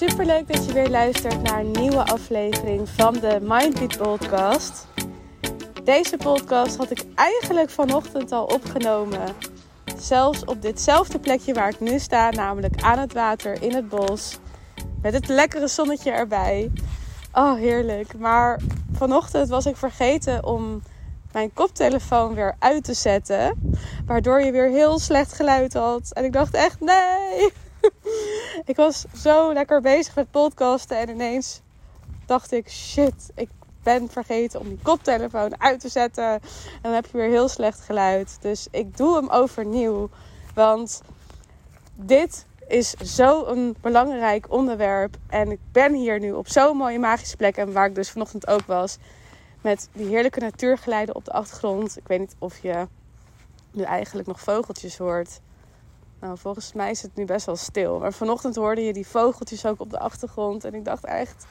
[0.00, 4.86] Super leuk dat je weer luistert naar een nieuwe aflevering van de Mindbeat Podcast.
[5.84, 9.34] Deze podcast had ik eigenlijk vanochtend al opgenomen.
[9.98, 14.38] Zelfs op ditzelfde plekje waar ik nu sta, namelijk aan het water in het bos.
[15.02, 16.70] Met het lekkere zonnetje erbij.
[17.32, 18.18] Oh, heerlijk.
[18.18, 18.60] Maar
[18.92, 20.82] vanochtend was ik vergeten om
[21.32, 23.72] mijn koptelefoon weer uit te zetten.
[24.06, 26.12] Waardoor je weer heel slecht geluid had.
[26.12, 27.52] En ik dacht echt, nee.
[28.70, 30.96] ik was zo lekker bezig met podcasten.
[30.98, 31.60] En ineens
[32.26, 33.48] dacht ik, shit, ik
[33.82, 36.24] ben vergeten om die koptelefoon uit te zetten.
[36.24, 36.40] En
[36.82, 38.36] dan heb je weer heel slecht geluid.
[38.40, 40.08] Dus ik doe hem overnieuw.
[40.54, 41.02] Want
[41.94, 45.16] dit is zo'n belangrijk onderwerp.
[45.26, 47.56] En ik ben hier nu op zo'n mooie magische plek.
[47.56, 48.98] En waar ik dus vanochtend ook was.
[49.60, 51.96] Met die heerlijke natuurgeluiden op de achtergrond.
[51.96, 52.86] Ik weet niet of je
[53.70, 55.40] nu eigenlijk nog vogeltjes hoort.
[56.20, 57.98] Nou, volgens mij is het nu best wel stil.
[57.98, 60.64] Maar vanochtend hoorde je die vogeltjes ook op de achtergrond.
[60.64, 61.46] En ik dacht echt...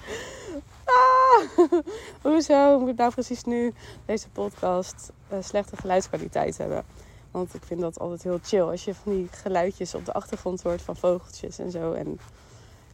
[0.84, 1.70] Ah,
[2.22, 3.74] hoezo moet nou precies nu
[4.06, 6.84] deze podcast uh, slechte geluidskwaliteit hebben?
[7.32, 8.62] Want ik vind dat altijd heel chill.
[8.62, 11.94] Als je van die geluidjes op de achtergrond hoort van vogeltjes en zo.
[11.94, 12.20] En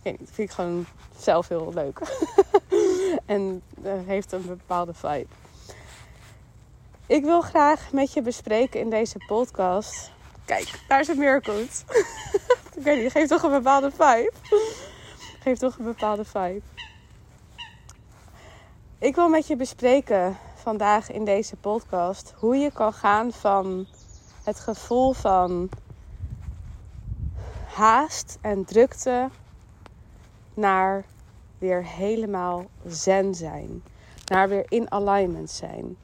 [0.01, 0.85] ik dat vind ik gewoon
[1.17, 1.99] zelf heel leuk.
[3.25, 5.27] en uh, heeft een bepaalde vibe.
[7.05, 10.11] Ik wil graag met je bespreken in deze podcast.
[10.45, 11.85] Kijk, daar een meerkoet.
[12.77, 14.31] ik weet niet, geeft toch een bepaalde vibe.
[15.39, 16.61] geeft toch een bepaalde vibe.
[18.99, 23.87] Ik wil met je bespreken vandaag in deze podcast hoe je kan gaan van
[24.43, 25.69] het gevoel van
[27.73, 29.29] haast en drukte
[30.53, 31.05] naar
[31.57, 33.83] weer helemaal zen zijn.
[34.25, 35.97] Naar weer in alignment zijn.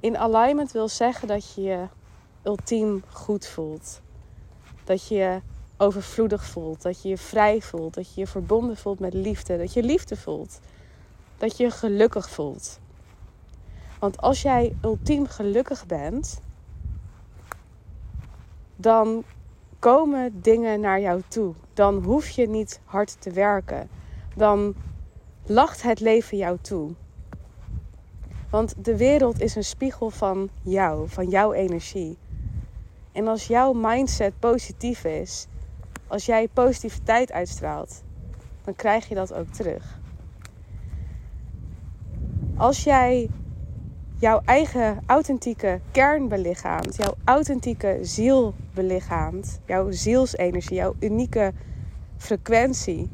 [0.00, 1.86] In alignment wil zeggen dat je je
[2.42, 4.00] ultiem goed voelt.
[4.84, 5.40] Dat je je
[5.76, 6.82] overvloedig voelt.
[6.82, 7.94] Dat je je vrij voelt.
[7.94, 9.58] Dat je je verbonden voelt met liefde.
[9.58, 10.60] Dat je liefde voelt.
[11.36, 12.80] Dat je je gelukkig voelt.
[13.98, 16.40] Want als jij ultiem gelukkig bent,
[18.76, 19.24] dan
[19.78, 21.54] komen dingen naar jou toe.
[21.72, 23.88] Dan hoef je niet hard te werken.
[24.36, 24.74] Dan
[25.46, 26.90] lacht het leven jou toe.
[28.50, 32.18] Want de wereld is een spiegel van jou, van jouw energie.
[33.12, 35.46] En als jouw mindset positief is,
[36.06, 38.02] als jij positiviteit uitstraalt,
[38.64, 40.00] dan krijg je dat ook terug.
[42.56, 43.30] Als jij
[44.18, 51.52] jouw eigen authentieke kern belichaamt, jouw authentieke ziel belichaamt, jouw zielsenergie, jouw unieke
[52.16, 53.10] frequentie,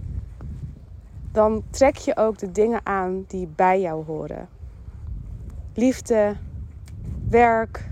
[1.33, 4.49] dan trek je ook de dingen aan die bij jou horen.
[5.75, 6.37] Liefde,
[7.29, 7.91] werk,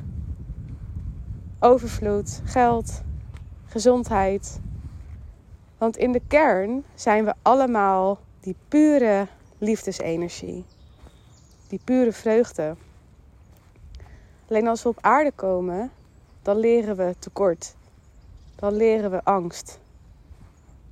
[1.61, 3.03] overvloed, geld,
[3.67, 4.61] gezondheid.
[5.79, 9.27] Want in de kern zijn we allemaal die pure
[9.59, 10.65] liefdesenergie,
[11.69, 12.77] die pure vreugde.
[14.49, 15.91] Alleen als we op aarde komen,
[16.43, 17.75] dan leren we tekort.
[18.57, 19.79] Dan leren we angst.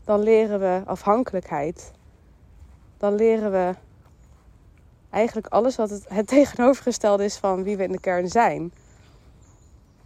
[0.05, 1.93] Dan leren we afhankelijkheid.
[2.97, 3.75] Dan leren we
[5.11, 8.73] eigenlijk alles wat het, het tegenovergestelde is van wie we in de kern zijn.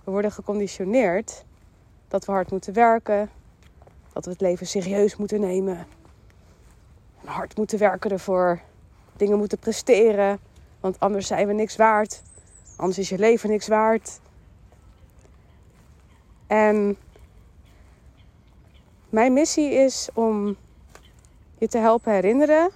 [0.08, 1.44] We worden geconditioneerd
[2.08, 3.30] dat we hard moeten werken,
[4.12, 5.86] dat we het leven serieus moeten nemen,
[7.24, 8.60] hard moeten werken ervoor,
[9.16, 10.38] dingen moeten presteren,
[10.80, 12.22] want anders zijn we niks waard.
[12.76, 14.20] Anders is je leven niks waard.
[16.46, 16.96] En
[19.08, 20.56] mijn missie is om
[21.58, 22.70] je te helpen herinneren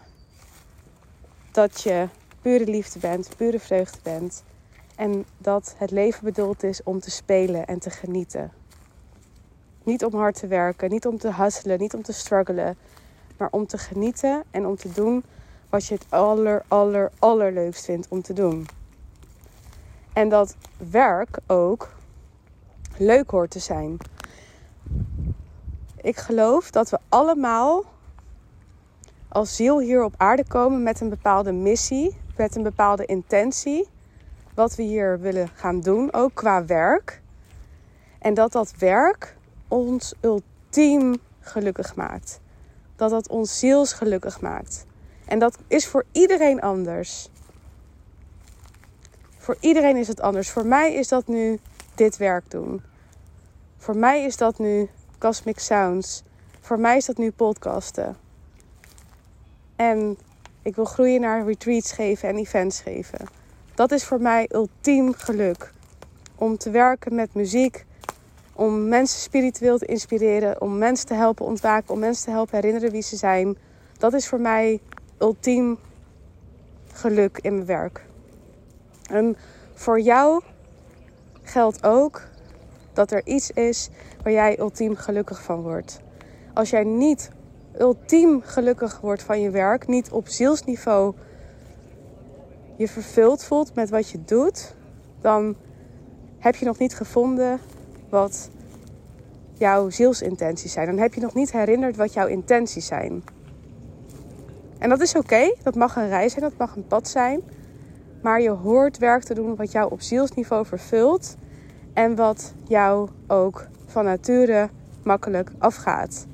[1.51, 2.09] dat je
[2.43, 4.43] pure liefde bent, pure vreugde bent.
[5.03, 8.53] En dat het leven bedoeld is om te spelen en te genieten.
[9.83, 12.77] Niet om hard te werken, niet om te hustelen, niet om te struggelen.
[13.37, 15.25] Maar om te genieten en om te doen
[15.71, 18.67] wat je het aller, aller, allerleukst vindt om te doen.
[20.13, 20.57] En dat
[20.91, 21.93] werk ook
[22.97, 23.97] leuk hoort te zijn.
[25.97, 27.85] Ik geloof dat we allemaal
[29.29, 33.89] als ziel hier op aarde komen met een bepaalde missie, met een bepaalde intentie.
[34.55, 37.21] Wat we hier willen gaan doen, ook qua werk.
[38.19, 39.37] En dat dat werk
[39.69, 42.41] ons ultiem gelukkig maakt.
[42.97, 44.87] Dat dat ons ziels gelukkig maakt.
[45.25, 47.29] En dat is voor iedereen anders.
[49.39, 50.51] Voor iedereen is het anders.
[50.51, 51.59] Voor mij is dat nu
[51.95, 52.83] dit werk doen.
[53.77, 54.89] Voor mij is dat nu
[55.19, 56.23] Cosmic Sounds.
[56.61, 58.17] Voor mij is dat nu podcasten.
[59.77, 60.19] En
[60.63, 63.27] ik wil groeien naar retreats geven en events geven.
[63.75, 65.73] Dat is voor mij ultiem geluk.
[66.35, 67.85] Om te werken met muziek.
[68.53, 70.61] Om mensen spiritueel te inspireren.
[70.61, 71.95] Om mensen te helpen ontwaken.
[71.95, 73.57] Om mensen te helpen herinneren wie ze zijn.
[73.99, 74.81] Dat is voor mij
[75.19, 75.79] ultiem
[76.93, 78.05] geluk in mijn werk.
[79.11, 79.37] En
[79.75, 80.43] voor jou
[81.43, 82.23] geldt ook
[82.93, 83.89] dat er iets is
[84.23, 86.01] waar jij ultiem gelukkig van wordt.
[86.55, 87.31] Als jij niet
[87.79, 91.15] ultiem gelukkig wordt van je werk, niet op zielsniveau
[92.77, 94.75] je vervuld voelt met wat je doet,
[95.21, 95.57] dan
[96.39, 97.61] heb je nog niet gevonden
[98.09, 98.51] wat
[99.53, 100.87] jouw zielsintenties zijn.
[100.87, 103.25] Dan heb je nog niet herinnerd wat jouw intenties zijn.
[104.79, 107.43] En dat is oké, dat mag een reis zijn, dat mag een pad zijn.
[108.23, 111.37] Maar je hoort werk te doen wat jou op zielsniveau vervult
[111.93, 114.69] en wat jou ook van nature
[115.03, 116.27] makkelijk afgaat.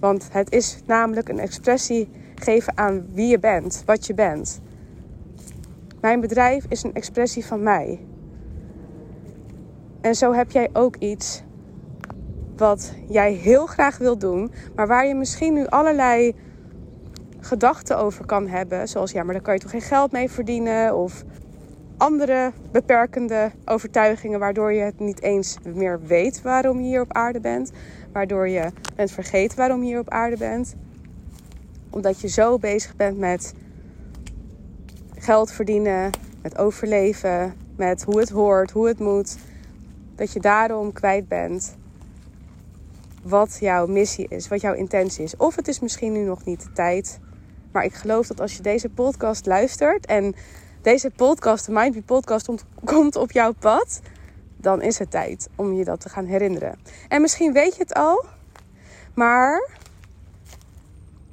[0.00, 2.08] Want het is namelijk een expressie
[2.40, 4.60] geven aan wie je bent, wat je bent.
[6.00, 8.00] Mijn bedrijf is een expressie van mij.
[10.00, 11.42] En zo heb jij ook iets
[12.56, 16.34] wat jij heel graag wil doen, maar waar je misschien nu allerlei
[17.40, 18.88] gedachten over kan hebben.
[18.88, 20.96] Zoals ja, maar daar kan je toch geen geld mee verdienen?
[20.96, 21.24] Of
[21.96, 27.40] andere beperkende overtuigingen, waardoor je het niet eens meer weet waarom je hier op aarde
[27.40, 27.72] bent.
[28.12, 30.74] Waardoor je bent vergeten waarom je hier op aarde bent.
[31.90, 33.54] Omdat je zo bezig bent met
[35.18, 36.10] geld verdienen,
[36.42, 39.36] met overleven, met hoe het hoort, hoe het moet.
[40.14, 41.76] Dat je daarom kwijt bent
[43.22, 45.36] wat jouw missie is, wat jouw intentie is.
[45.36, 47.20] Of het is misschien nu nog niet de tijd.
[47.72, 50.34] Maar ik geloof dat als je deze podcast luistert en
[50.82, 52.48] deze podcast, de Mindbe podcast,
[52.84, 54.00] komt op jouw pad,
[54.56, 56.78] dan is het tijd om je dat te gaan herinneren.
[57.08, 58.24] En misschien weet je het al,
[59.14, 59.68] maar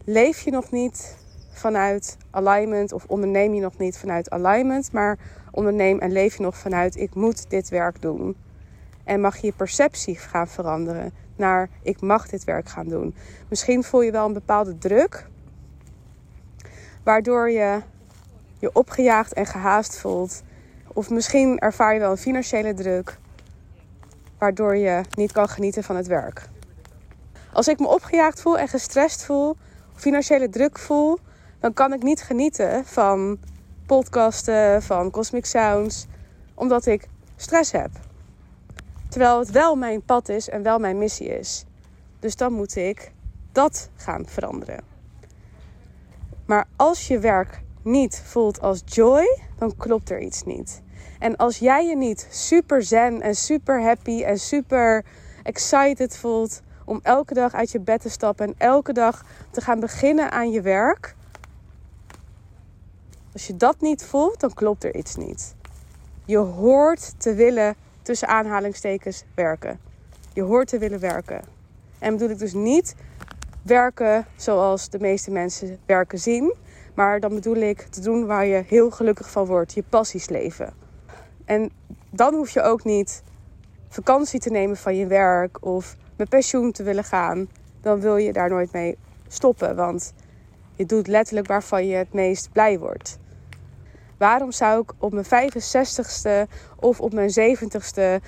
[0.03, 1.17] leef je nog niet
[1.51, 5.17] vanuit alignment of onderneem je nog niet vanuit alignment, maar
[5.51, 8.35] onderneem en leef je nog vanuit ik moet dit werk doen.
[9.03, 13.15] En mag je je perceptie gaan veranderen naar ik mag dit werk gaan doen.
[13.49, 15.27] Misschien voel je wel een bepaalde druk,
[17.03, 17.81] waardoor je
[18.59, 20.43] je opgejaagd en gehaast voelt.
[20.93, 23.17] Of misschien ervaar je wel een financiële druk,
[24.37, 26.49] waardoor je niet kan genieten van het werk.
[27.53, 29.57] Als ik me opgejaagd voel en gestrest voel,
[29.95, 31.19] financiële druk voel,
[31.59, 33.37] dan kan ik niet genieten van
[33.85, 36.05] podcasten, van Cosmic Sounds,
[36.53, 37.89] omdat ik stress heb.
[39.09, 41.65] Terwijl het wel mijn pad is en wel mijn missie is.
[42.19, 43.11] Dus dan moet ik
[43.51, 44.83] dat gaan veranderen.
[46.45, 50.81] Maar als je werk niet voelt als joy, dan klopt er iets niet.
[51.19, 55.05] En als jij je niet super zen en super happy en super
[55.43, 59.79] excited voelt om elke dag uit je bed te stappen en elke dag te gaan
[59.79, 61.15] beginnen aan je werk.
[63.33, 65.55] Als je dat niet voelt, dan klopt er iets niet.
[66.25, 69.79] Je hoort te willen, tussen aanhalingstekens, werken.
[70.33, 71.41] Je hoort te willen werken.
[71.99, 72.95] En bedoel ik dus niet
[73.61, 76.53] werken zoals de meeste mensen werken zien.
[76.93, 79.73] Maar dan bedoel ik te doen waar je heel gelukkig van wordt.
[79.73, 80.73] Je passies leven.
[81.45, 81.71] En
[82.09, 83.23] dan hoef je ook niet
[83.89, 87.47] vakantie te nemen van je werk of met pensioen te willen gaan.
[87.81, 89.75] Dan wil je daar nooit mee stoppen.
[89.75, 90.13] Want
[90.75, 93.17] je doet letterlijk waarvan je het meest blij wordt.
[94.17, 98.23] Waarom zou ik op mijn 65ste of op mijn 70ste,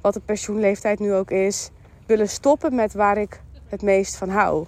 [0.00, 1.70] wat de pensioenleeftijd nu ook is,
[2.06, 4.66] willen stoppen met waar ik het meest van hou?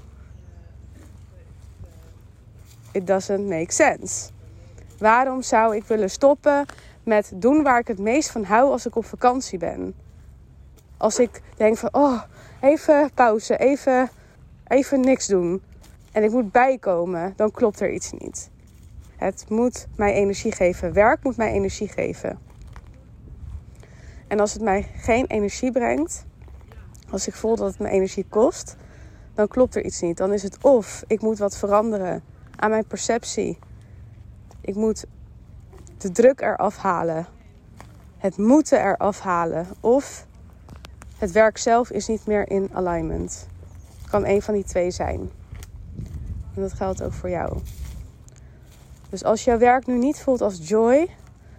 [2.92, 4.30] It doesn't make sense.
[4.98, 6.66] Waarom zou ik willen stoppen
[7.02, 9.94] met doen waar ik het meest van hou als ik op vakantie ben?
[10.96, 12.22] Als ik denk van, oh,
[12.60, 14.08] even pauze, even,
[14.66, 15.62] even niks doen.
[16.12, 18.50] En ik moet bijkomen, dan klopt er iets niet.
[19.16, 20.92] Het moet mij energie geven.
[20.92, 22.38] Werk moet mij energie geven.
[24.28, 26.24] En als het mij geen energie brengt,
[27.10, 28.76] als ik voel dat het me energie kost,
[29.34, 30.16] dan klopt er iets niet.
[30.16, 32.22] Dan is het of ik moet wat veranderen
[32.56, 33.58] aan mijn perceptie.
[34.60, 35.04] Ik moet
[35.98, 37.26] de druk eraf halen.
[38.18, 39.66] Het moeten eraf halen.
[39.80, 40.26] Of
[41.20, 43.46] het werk zelf is niet meer in alignment.
[44.00, 45.30] Het kan een van die twee zijn.
[46.54, 47.58] En dat geldt ook voor jou.
[49.10, 51.08] Dus als jouw werk nu niet voelt als joy,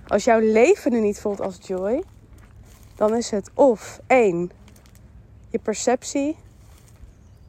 [0.08, 2.04] als jouw leven nu niet voelt als joy,
[2.96, 4.52] dan is het of één,
[5.50, 6.38] je perceptie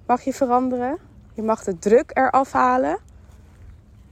[0.07, 0.99] mag je veranderen.
[1.35, 2.99] Je mag de druk eraf halen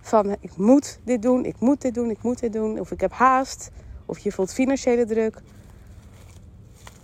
[0.00, 3.00] van ik moet dit doen, ik moet dit doen, ik moet dit doen, of ik
[3.00, 3.71] heb haast,
[4.07, 5.40] of je voelt financiële druk.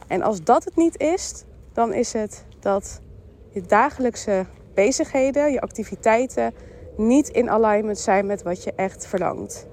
[0.07, 3.01] En als dat het niet is, dan is het dat
[3.51, 6.55] je dagelijkse bezigheden, je activiteiten
[6.97, 9.67] niet in alignment zijn met wat je echt verlangt.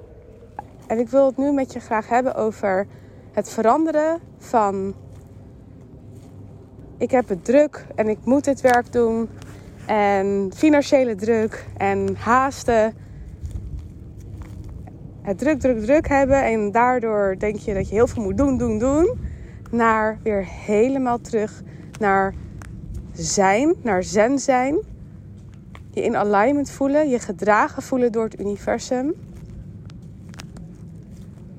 [0.87, 2.87] En ik wil het nu met je graag hebben over
[3.31, 4.93] het veranderen van
[6.97, 9.29] ik heb het druk en ik moet dit werk doen
[9.85, 12.93] en financiële druk en haasten.
[15.21, 18.57] Het druk, druk, druk hebben en daardoor denk je dat je heel veel moet doen,
[18.57, 19.31] doen, doen.
[19.73, 21.61] Naar weer helemaal terug
[21.99, 22.33] naar
[23.13, 24.77] zijn, naar zen zijn.
[25.91, 29.13] Je in alignment voelen, je gedragen voelen door het universum.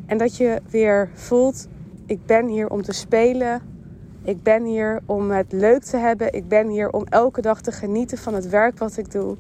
[0.07, 1.69] En dat je weer voelt,
[2.07, 3.63] ik ben hier om te spelen.
[4.23, 6.33] Ik ben hier om het leuk te hebben.
[6.33, 9.37] Ik ben hier om elke dag te genieten van het werk wat ik doe.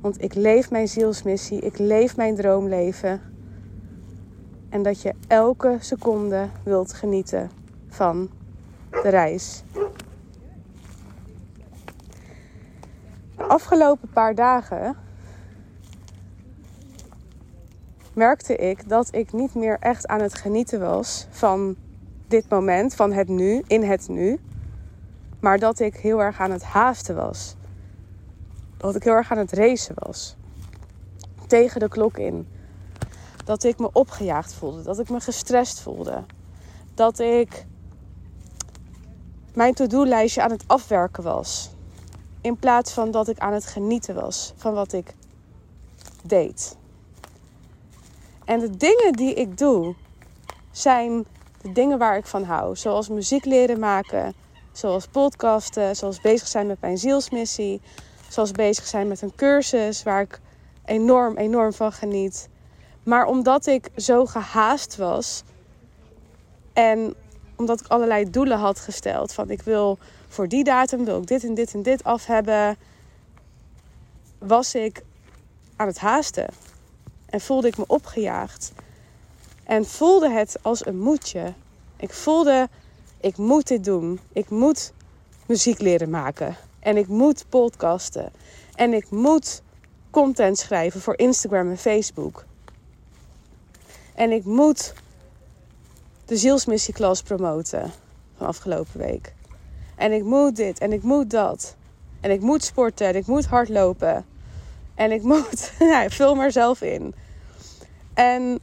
[0.00, 1.60] Want ik leef mijn zielsmissie.
[1.60, 3.20] Ik leef mijn droomleven.
[4.68, 7.57] En dat je elke seconde wilt genieten
[7.88, 8.30] van
[8.90, 9.62] de reis.
[13.36, 14.96] De afgelopen paar dagen
[18.12, 21.76] merkte ik dat ik niet meer echt aan het genieten was van
[22.26, 24.40] dit moment, van het nu, in het nu.
[25.40, 27.56] Maar dat ik heel erg aan het haasten was.
[28.76, 30.36] Dat ik heel erg aan het racen was.
[31.46, 32.48] Tegen de klok in.
[33.44, 34.82] Dat ik me opgejaagd voelde.
[34.82, 36.24] Dat ik me gestrest voelde.
[36.94, 37.66] Dat ik
[39.58, 41.70] mijn to-do-lijstje aan het afwerken was.
[42.40, 45.14] In plaats van dat ik aan het genieten was van wat ik
[46.22, 46.76] deed.
[48.44, 49.94] En de dingen die ik doe
[50.70, 51.26] zijn
[51.62, 52.76] de dingen waar ik van hou.
[52.76, 54.34] Zoals muziek leren maken,
[54.72, 57.80] zoals podcasten, zoals bezig zijn met mijn zielsmissie,
[58.28, 60.40] zoals bezig zijn met een cursus waar ik
[60.84, 62.48] enorm, enorm van geniet.
[63.02, 65.42] Maar omdat ik zo gehaast was
[66.72, 67.14] en
[67.58, 69.98] omdat ik allerlei doelen had gesteld van ik wil
[70.28, 72.76] voor die datum wil ik dit en dit en dit af hebben,
[74.38, 75.02] was ik
[75.76, 76.48] aan het haasten
[77.26, 78.72] en voelde ik me opgejaagd.
[79.64, 81.52] En voelde het als een moedje.
[81.96, 82.68] Ik voelde,
[83.20, 84.20] ik moet dit doen.
[84.32, 84.92] Ik moet
[85.46, 86.56] muziek leren maken.
[86.80, 88.32] En ik moet podcasten.
[88.74, 89.62] En ik moet
[90.10, 92.44] content schrijven voor Instagram en Facebook.
[94.14, 94.94] En ik moet
[96.28, 97.92] de zielsmissieklas promoten
[98.36, 99.34] van afgelopen week.
[99.96, 101.76] En ik moet dit en ik moet dat.
[102.20, 104.24] En ik moet sporten en ik moet hardlopen.
[104.94, 107.14] En ik moet, ja, vul maar zelf in.
[108.14, 108.58] En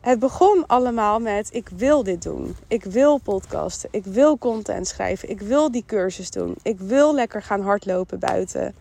[0.00, 2.56] het begon allemaal met: ik wil dit doen.
[2.66, 3.88] Ik wil podcasten.
[3.92, 5.30] Ik wil content schrijven.
[5.30, 6.56] Ik wil die cursus doen.
[6.62, 8.74] Ik wil lekker gaan hardlopen buiten.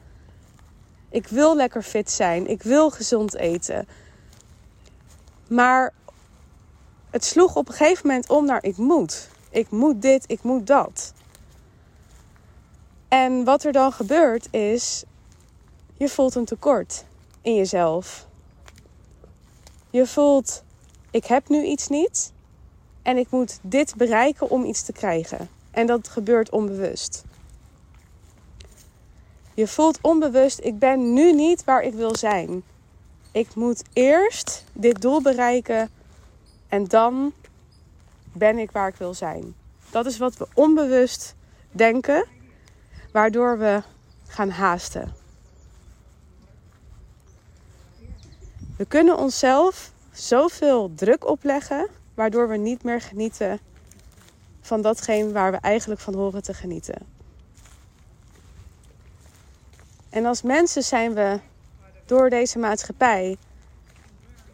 [1.09, 2.47] Ik wil lekker fit zijn.
[2.47, 3.88] Ik wil gezond eten.
[5.47, 5.93] Maar
[7.15, 9.29] het sloeg op een gegeven moment om naar: ik moet.
[9.50, 11.13] Ik moet dit, ik moet dat.
[13.07, 15.03] En wat er dan gebeurt is:
[15.98, 17.05] je voelt een tekort
[17.41, 18.27] in jezelf.
[19.89, 20.63] Je voelt
[21.12, 22.31] ik heb nu iets niet
[23.01, 25.50] en ik moet dit bereiken om iets te krijgen.
[25.72, 27.24] En dat gebeurt onbewust.
[29.53, 32.63] Je voelt onbewust, ik ben nu niet waar ik wil zijn.
[33.31, 35.89] Ik moet eerst dit doel bereiken
[36.67, 37.34] en dan
[38.31, 39.55] ben ik waar ik wil zijn.
[39.89, 41.36] Dat is wat we onbewust
[41.72, 42.25] denken,
[43.12, 43.81] waardoor we
[44.27, 45.13] gaan haasten.
[48.77, 53.60] We kunnen onszelf zoveel druk opleggen, waardoor we niet meer genieten
[54.62, 56.98] van datgene waar we eigenlijk van horen te genieten.
[60.10, 61.39] En als mensen zijn we
[62.05, 63.38] door deze maatschappij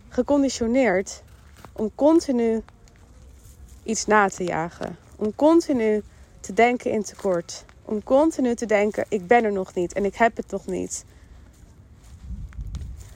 [0.09, 1.23] geconditioneerd
[1.73, 2.61] om continu
[3.83, 4.97] iets na te jagen.
[5.15, 6.03] Om continu
[6.39, 7.65] te denken in tekort.
[7.85, 11.05] Om continu te denken: ik ben er nog niet en ik heb het nog niet.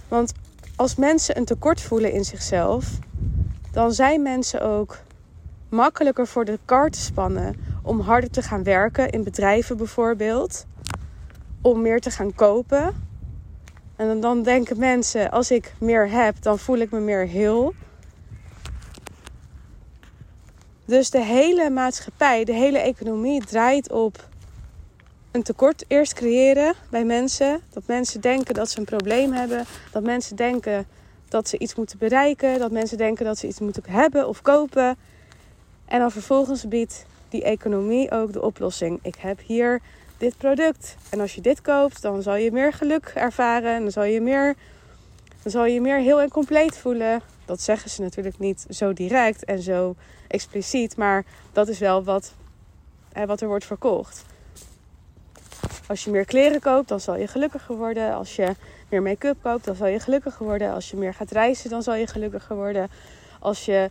[0.07, 0.33] Want
[0.75, 2.99] als mensen een tekort voelen in zichzelf,
[3.71, 4.97] dan zijn mensen ook
[5.69, 10.65] makkelijker voor de kar te spannen om harder te gaan werken in bedrijven bijvoorbeeld,
[11.61, 13.03] om meer te gaan kopen.
[13.95, 17.73] En dan denken mensen, als ik meer heb, dan voel ik me meer heel.
[20.85, 24.27] Dus de hele maatschappij, de hele economie draait op
[25.31, 27.61] een tekort eerst creëren bij mensen.
[27.73, 29.65] Dat mensen denken dat ze een probleem hebben.
[29.91, 30.87] Dat mensen denken
[31.29, 32.59] dat ze iets moeten bereiken.
[32.59, 34.97] Dat mensen denken dat ze iets moeten hebben of kopen.
[35.85, 38.99] En dan vervolgens biedt die economie ook de oplossing.
[39.01, 39.81] Ik heb hier
[40.17, 40.95] dit product.
[41.09, 43.73] En als je dit koopt, dan zal je meer geluk ervaren.
[43.73, 44.55] En dan zal je meer,
[45.41, 47.21] dan zal je meer heel en compleet voelen.
[47.45, 49.95] Dat zeggen ze natuurlijk niet zo direct en zo
[50.27, 50.97] expliciet.
[50.97, 52.33] Maar dat is wel wat,
[53.25, 54.25] wat er wordt verkocht.
[55.87, 58.13] Als je meer kleren koopt, dan zal je gelukkiger worden.
[58.13, 58.55] Als je
[58.89, 60.73] meer make-up koopt, dan zal je gelukkiger worden.
[60.73, 62.89] Als je meer gaat reizen, dan zal je gelukkiger worden.
[63.39, 63.89] Als je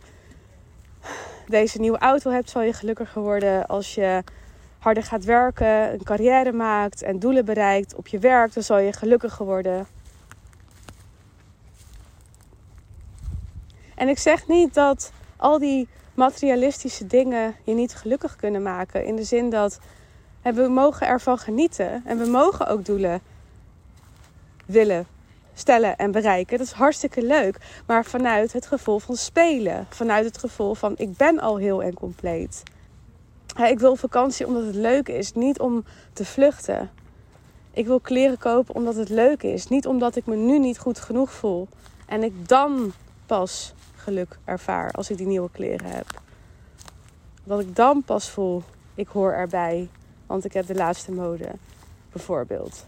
[1.47, 3.67] deze nieuwe auto hebt, zal je gelukkiger worden.
[3.67, 4.23] Als je
[4.79, 8.93] harder gaat werken, een carrière maakt en doelen bereikt op je werk, dan zal je
[8.93, 9.87] gelukkiger worden.
[13.95, 19.05] En ik zeg niet dat al die materialistische dingen je niet gelukkig kunnen maken.
[19.05, 19.79] In de zin dat
[20.41, 23.21] we mogen ervan genieten en we mogen ook doelen
[24.65, 25.07] willen
[25.53, 26.57] stellen en bereiken.
[26.57, 27.57] Dat is hartstikke leuk.
[27.85, 29.87] Maar vanuit het gevoel van spelen.
[29.89, 32.63] Vanuit het gevoel van ik ben al heel en compleet.
[33.67, 35.33] Ik wil vakantie omdat het leuk is.
[35.33, 36.89] Niet om te vluchten.
[37.71, 39.67] Ik wil kleren kopen omdat het leuk is.
[39.67, 41.67] Niet omdat ik me nu niet goed genoeg voel.
[42.05, 42.93] En ik dan
[43.25, 43.73] pas
[44.05, 46.21] geluk ervaar als ik die nieuwe kleren heb.
[47.43, 48.63] Dat ik dan pas voel,
[48.95, 49.89] ik hoor erbij,
[50.25, 51.51] want ik heb de laatste mode,
[52.11, 52.85] bijvoorbeeld.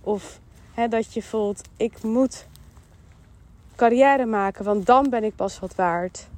[0.00, 0.40] Of
[0.74, 2.46] hè, dat je voelt, ik moet
[3.76, 6.28] carrière maken, want dan ben ik pas wat waard.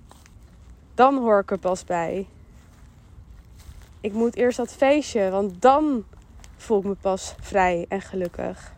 [0.94, 2.26] Dan hoor ik er pas bij.
[4.00, 6.04] Ik moet eerst dat feestje, want dan
[6.56, 8.72] voel ik me pas vrij en gelukkig.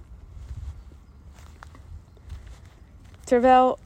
[3.25, 3.79] Terwijl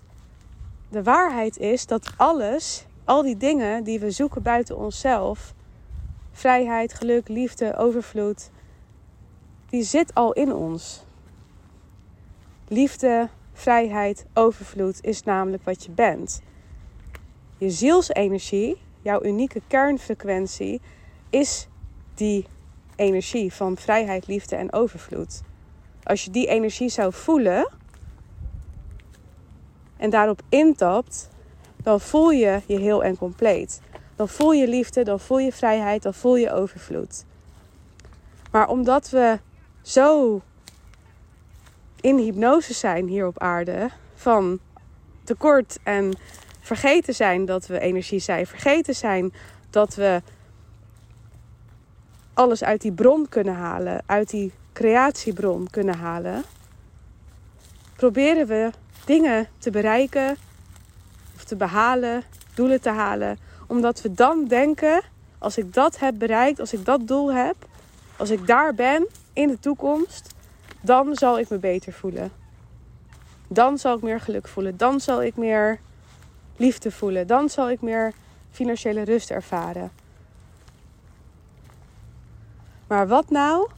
[0.95, 5.55] de waarheid is dat alles, al die dingen die we zoeken buiten onszelf,
[6.33, 8.51] vrijheid, geluk, liefde, overvloed,
[9.71, 11.05] die zit al in ons.
[12.69, 16.43] Liefde, vrijheid, overvloed is namelijk wat je bent.
[17.59, 20.81] Je zielsenergie, jouw unieke kernfrequentie,
[21.31, 21.69] is
[22.15, 22.47] die
[22.97, 25.43] energie van vrijheid, liefde en overvloed.
[26.03, 27.73] Als je die energie zou voelen,
[30.05, 31.29] en daarop intapt,
[31.83, 33.81] dan voel je je heel en compleet.
[34.17, 37.25] Dan voel je liefde, dan voel je vrijheid, dan voel je overvloed.
[38.51, 39.39] Maar omdat we
[39.83, 40.41] zo
[42.01, 44.59] in hypnose zijn hier op aarde, van
[45.25, 46.13] tekort en
[46.61, 49.33] vergeten zijn dat we energie zijn, vergeten zijn
[49.71, 50.23] dat we
[52.35, 56.43] alles uit die bron kunnen halen, uit die creatiebron kunnen halen,
[57.97, 58.71] proberen we
[59.05, 60.37] dingen te bereiken
[61.35, 62.23] of te behalen,
[62.55, 63.39] doelen te halen.
[63.67, 65.03] Omdat we dan denken,
[65.39, 67.57] als ik dat heb bereikt, als ik dat doel heb,
[68.17, 70.35] als ik daar ben in de toekomst,
[70.81, 72.33] dan zal ik me beter voelen.
[73.49, 74.77] Dan zal ik meer geluk voelen.
[74.77, 75.79] Dan zal ik meer
[76.57, 77.27] liefde voelen.
[77.27, 78.13] Dan zal ik meer
[78.51, 79.91] financiële rust ervaren.
[82.87, 83.69] Maar wat nou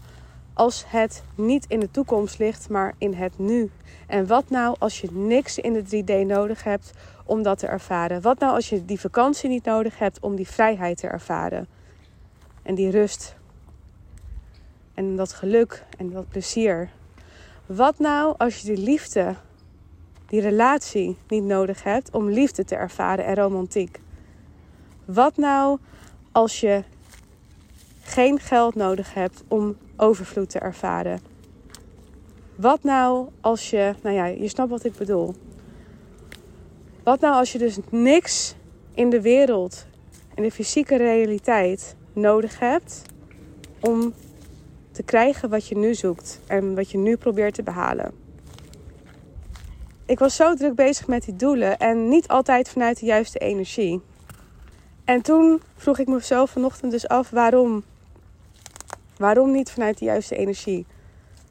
[0.57, 3.71] als het niet in de toekomst ligt, maar in het nu?
[4.07, 6.93] En wat nou als je niks in de 3D nodig hebt
[7.25, 8.23] om dat te ervaren?
[8.23, 11.67] Wat nou als je die vakantie niet nodig hebt om die vrijheid te ervaren?
[12.63, 13.37] En die rust.
[14.95, 16.91] En dat geluk en dat plezier.
[17.67, 19.35] Wat nou als je die liefde,
[20.27, 24.01] die relatie niet nodig hebt om liefde te ervaren en romantiek?
[25.05, 25.79] Wat nou
[26.33, 26.83] als je
[28.03, 31.21] geen geld nodig hebt om overvloed te ervaren.
[32.57, 35.35] Wat nou als je, nou ja, je snapt wat ik bedoel.
[37.03, 38.55] Wat nou als je dus niks
[38.95, 39.87] in de wereld,
[40.35, 43.03] in de fysieke realiteit nodig hebt
[43.81, 44.15] om
[44.93, 48.13] te krijgen wat je nu zoekt en wat je nu probeert te behalen.
[50.07, 54.01] Ik was zo druk bezig met die doelen en niet altijd vanuit de juiste energie.
[55.05, 57.85] En toen vroeg ik mezelf vanochtend dus af waarom
[59.17, 60.87] Waarom niet vanuit de juiste energie?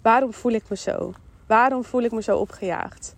[0.02, 1.14] Waarom voel ik me zo?
[1.48, 3.16] Waarom voel ik me zo opgejaagd?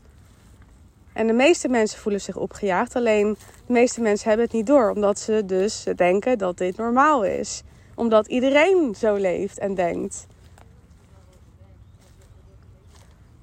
[1.14, 4.90] En de meeste mensen voelen zich opgejaagd, alleen de meeste mensen hebben het niet door,
[4.90, 7.64] omdat ze dus denken dat dit normaal is.
[7.96, 10.28] Omdat iedereen zo leeft en denkt.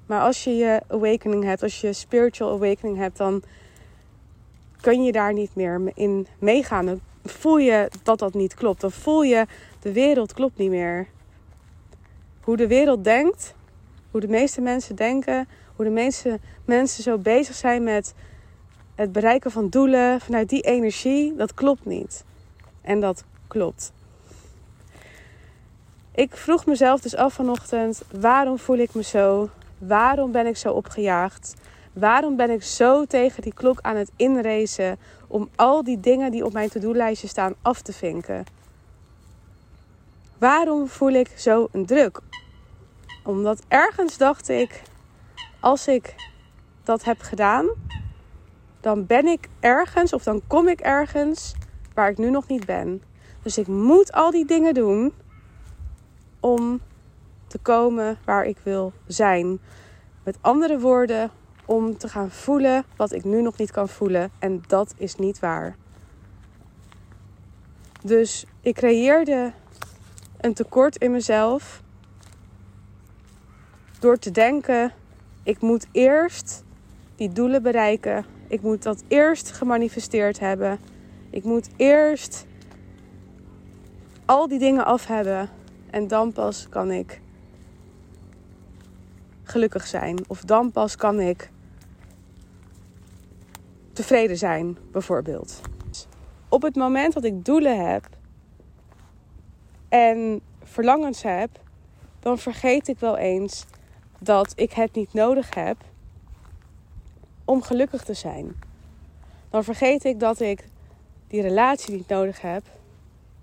[0.05, 3.43] Maar als je je awakening hebt, als je spiritual awakening hebt, dan
[4.81, 6.85] kun je daar niet meer in meegaan.
[6.85, 8.81] Dan voel je dat dat niet klopt.
[8.81, 9.45] Dan voel je
[9.85, 11.07] de wereld klopt niet meer.
[12.41, 13.55] Hoe de wereld denkt,
[14.11, 18.13] hoe de meeste mensen denken, hoe de meeste mensen zo bezig zijn met
[18.95, 22.23] het bereiken van doelen vanuit die energie, dat klopt niet.
[22.81, 23.91] En dat klopt.
[26.15, 29.49] Ik vroeg mezelf dus af vanochtend: waarom voel ik me zo?
[29.77, 31.53] Waarom ben ik zo opgejaagd?
[31.93, 36.45] Waarom ben ik zo tegen die klok aan het inracen om al die dingen die
[36.45, 38.55] op mijn to-do-lijstje staan af te vinken?
[40.45, 42.19] Waarom voel ik zo een druk?
[43.23, 44.81] Omdat ergens dacht ik,
[45.59, 46.15] als ik
[46.83, 47.67] dat heb gedaan,
[48.79, 51.55] dan ben ik ergens of dan kom ik ergens
[51.93, 53.01] waar ik nu nog niet ben.
[53.41, 55.13] Dus ik moet al die dingen doen
[56.39, 56.81] om
[57.47, 59.59] te komen waar ik wil zijn.
[60.23, 61.31] Met andere woorden,
[61.65, 64.31] om te gaan voelen wat ik nu nog niet kan voelen.
[64.39, 65.75] En dat is niet waar.
[68.01, 69.53] Dus ik creëerde
[70.37, 71.83] een tekort in mezelf
[73.99, 74.91] door te denken:
[75.43, 76.63] ik moet eerst
[77.15, 78.25] die doelen bereiken.
[78.47, 80.79] Ik moet dat eerst gemanifesteerd hebben.
[81.29, 82.45] Ik moet eerst
[84.25, 85.49] al die dingen af hebben.
[85.89, 87.21] En dan pas kan ik
[89.43, 90.19] gelukkig zijn.
[90.27, 91.49] Of dan pas kan ik
[93.93, 95.61] tevreden zijn, bijvoorbeeld.
[96.49, 98.14] Op het moment dat ik doelen heb
[99.89, 101.49] en verlangens heb,
[102.19, 103.65] dan vergeet ik wel eens
[104.19, 105.77] dat ik het niet nodig heb
[107.45, 108.55] om gelukkig te zijn.
[109.49, 110.67] Dan vergeet ik dat ik
[111.27, 112.63] die relatie niet nodig heb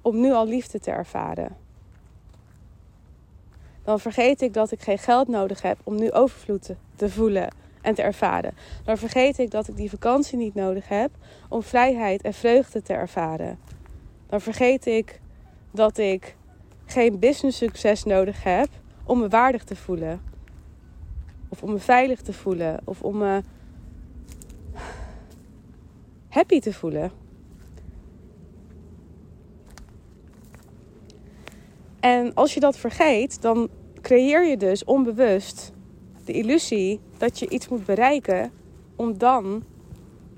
[0.02, 1.57] om nu al liefde te ervaren.
[3.85, 7.48] Dan vergeet ik dat ik geen geld nodig heb om nu overvloed te voelen
[7.81, 8.55] en te ervaren.
[8.85, 11.11] Dan vergeet ik dat ik die vakantie niet nodig heb
[11.48, 13.59] om vrijheid en vreugde te ervaren.
[14.26, 15.20] Dan vergeet ik
[15.72, 16.37] dat ik
[16.85, 18.68] geen business succes nodig heb
[19.04, 20.20] om me waardig te voelen.
[21.48, 22.80] Of om me veilig te voelen.
[22.85, 23.42] Of om me
[26.28, 27.11] happy te voelen.
[32.00, 33.68] En als je dat vergeet, dan
[34.00, 35.72] creëer je dus onbewust
[36.24, 38.50] de illusie dat je iets moet bereiken
[38.96, 39.64] om dan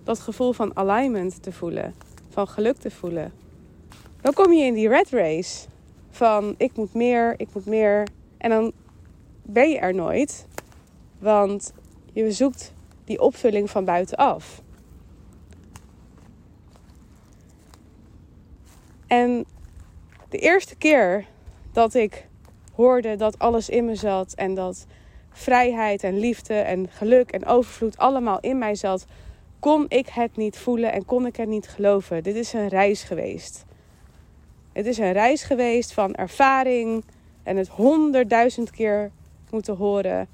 [0.03, 1.95] dat gevoel van alignment te voelen,
[2.29, 3.44] van geluk te voelen.
[4.25, 5.67] Dan kom je in die red race
[6.11, 8.09] van ik moet meer, ik moet meer.
[8.39, 8.73] En dan
[9.43, 10.47] ben je er nooit,
[11.19, 11.73] want
[12.13, 12.73] je zoekt
[13.05, 14.63] die opvulling van buitenaf.
[19.07, 19.45] En
[20.29, 21.27] de eerste keer
[21.73, 22.29] dat ik
[22.73, 24.87] hoorde dat alles in me zat en dat
[25.31, 29.07] vrijheid en liefde en geluk en overvloed allemaal in mij zat,
[29.59, 32.23] kon ik het niet voelen en kon ik het niet geloven.
[32.23, 33.65] Dit is een reis geweest.
[34.75, 37.05] Het is een reis geweest van ervaring
[37.43, 39.11] en het honderdduizend keer
[39.51, 40.29] moeten horen.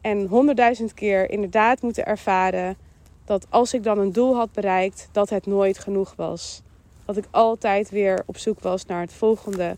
[0.00, 2.76] En honderdduizend keer inderdaad moeten ervaren
[3.24, 6.62] dat als ik dan een doel had bereikt, dat het nooit genoeg was.
[7.04, 9.76] Dat ik altijd weer op zoek was naar het volgende,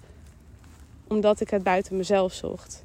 [1.09, 2.85] omdat ik het buiten mezelf zocht.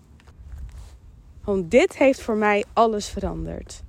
[1.43, 3.81] Want dit heeft voor mij alles veranderd.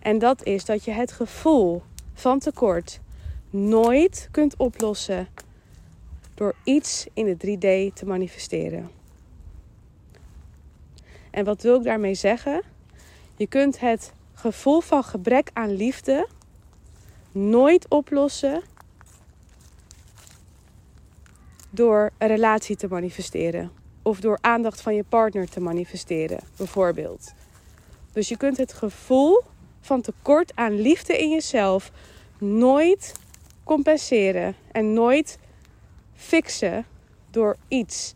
[0.00, 1.82] En dat is dat je het gevoel
[2.14, 3.00] van tekort
[3.56, 5.28] nooit kunt oplossen
[6.34, 8.90] door iets in de 3D te manifesteren.
[11.30, 12.62] En wat wil ik daarmee zeggen?
[13.36, 16.28] Je kunt het gevoel van gebrek aan liefde
[17.32, 18.62] nooit oplossen
[21.70, 23.70] door een relatie te manifesteren
[24.02, 27.32] of door aandacht van je partner te manifesteren, bijvoorbeeld.
[28.12, 29.42] Dus je kunt het gevoel
[29.80, 31.90] van tekort aan liefde in jezelf
[32.38, 33.12] nooit
[33.66, 35.38] compenseren en nooit
[36.14, 36.86] fixen
[37.30, 38.14] door iets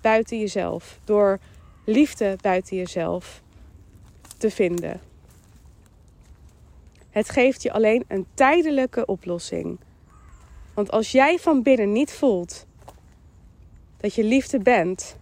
[0.00, 1.38] buiten jezelf, door
[1.84, 3.42] liefde buiten jezelf
[4.38, 5.00] te vinden.
[7.10, 9.78] Het geeft je alleen een tijdelijke oplossing.
[10.74, 12.66] Want als jij van binnen niet voelt
[13.96, 15.16] dat je liefde bent,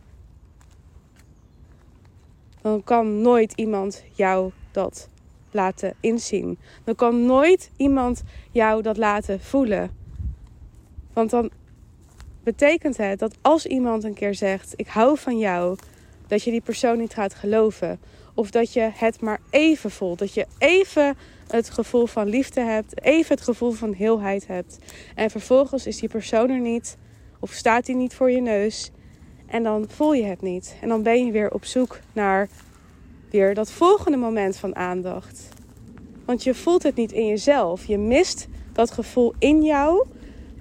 [2.63, 5.09] dan kan nooit iemand jou dat
[5.51, 6.59] laten inzien.
[6.85, 9.91] Dan kan nooit iemand jou dat laten voelen.
[11.13, 11.51] Want dan
[12.43, 15.77] betekent het dat als iemand een keer zegt: Ik hou van jou,
[16.27, 18.01] dat je die persoon niet gaat geloven.
[18.35, 20.19] Of dat je het maar even voelt.
[20.19, 21.17] Dat je even
[21.49, 24.79] het gevoel van liefde hebt, even het gevoel van heelheid hebt.
[25.15, 26.97] En vervolgens is die persoon er niet,
[27.41, 28.91] of staat hij niet voor je neus.
[29.47, 30.77] En dan voel je het niet.
[30.81, 32.49] En dan ben je weer op zoek naar
[33.31, 35.49] weer dat volgende moment van aandacht.
[36.25, 37.87] Want je voelt het niet in jezelf.
[37.87, 40.07] Je mist dat gevoel in jou,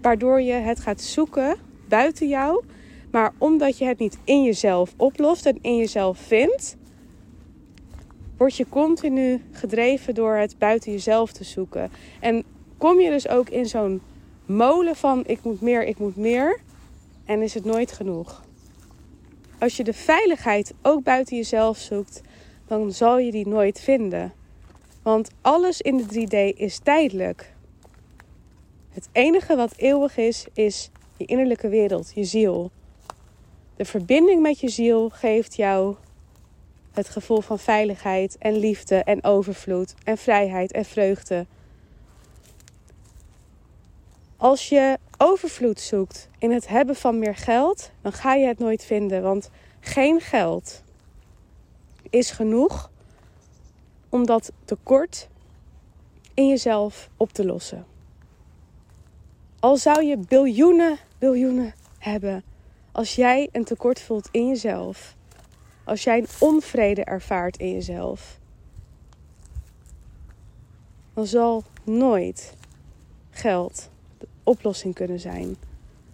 [0.01, 1.55] waardoor je het gaat zoeken
[1.87, 2.63] buiten jou.
[3.11, 6.77] Maar omdat je het niet in jezelf oplost en in jezelf vindt,
[8.37, 11.91] word je continu gedreven door het buiten jezelf te zoeken.
[12.19, 12.43] En
[12.77, 14.01] kom je dus ook in zo'n
[14.45, 16.59] molen van ik moet meer, ik moet meer.
[17.25, 18.43] En is het nooit genoeg.
[19.59, 22.21] Als je de veiligheid ook buiten jezelf zoekt,
[22.67, 24.33] dan zal je die nooit vinden.
[25.01, 27.53] Want alles in de 3D is tijdelijk.
[28.89, 32.71] Het enige wat eeuwig is, is je innerlijke wereld, je ziel.
[33.75, 35.95] De verbinding met je ziel geeft jou
[36.91, 41.45] het gevoel van veiligheid en liefde en overvloed en vrijheid en vreugde.
[44.37, 48.83] Als je overvloed zoekt in het hebben van meer geld, dan ga je het nooit
[48.83, 49.21] vinden.
[49.21, 49.49] Want
[49.79, 50.83] geen geld
[52.09, 52.91] is genoeg
[54.09, 55.29] om dat tekort
[56.33, 57.85] in jezelf op te lossen.
[59.59, 62.43] Al zou je biljoenen, biljoenen, hebben
[62.91, 65.15] als jij een tekort voelt in jezelf.
[65.83, 68.39] Als jij een onvrede ervaart in jezelf.
[71.13, 72.55] Dan zal nooit
[73.29, 75.55] geld de oplossing kunnen zijn.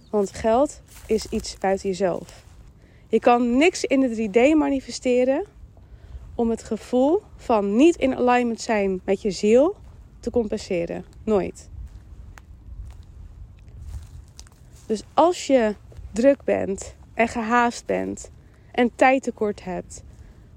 [0.10, 2.44] Want geld is iets buiten jezelf.
[3.08, 5.46] Je kan niks in de 3D manifesteren
[6.36, 9.76] om het gevoel van niet in alignment zijn met je ziel
[10.20, 11.06] te compenseren.
[11.24, 11.70] Nooit.
[14.86, 15.76] Dus als je
[16.12, 18.32] druk bent en gehaast bent
[18.72, 20.04] en tijd tekort hebt,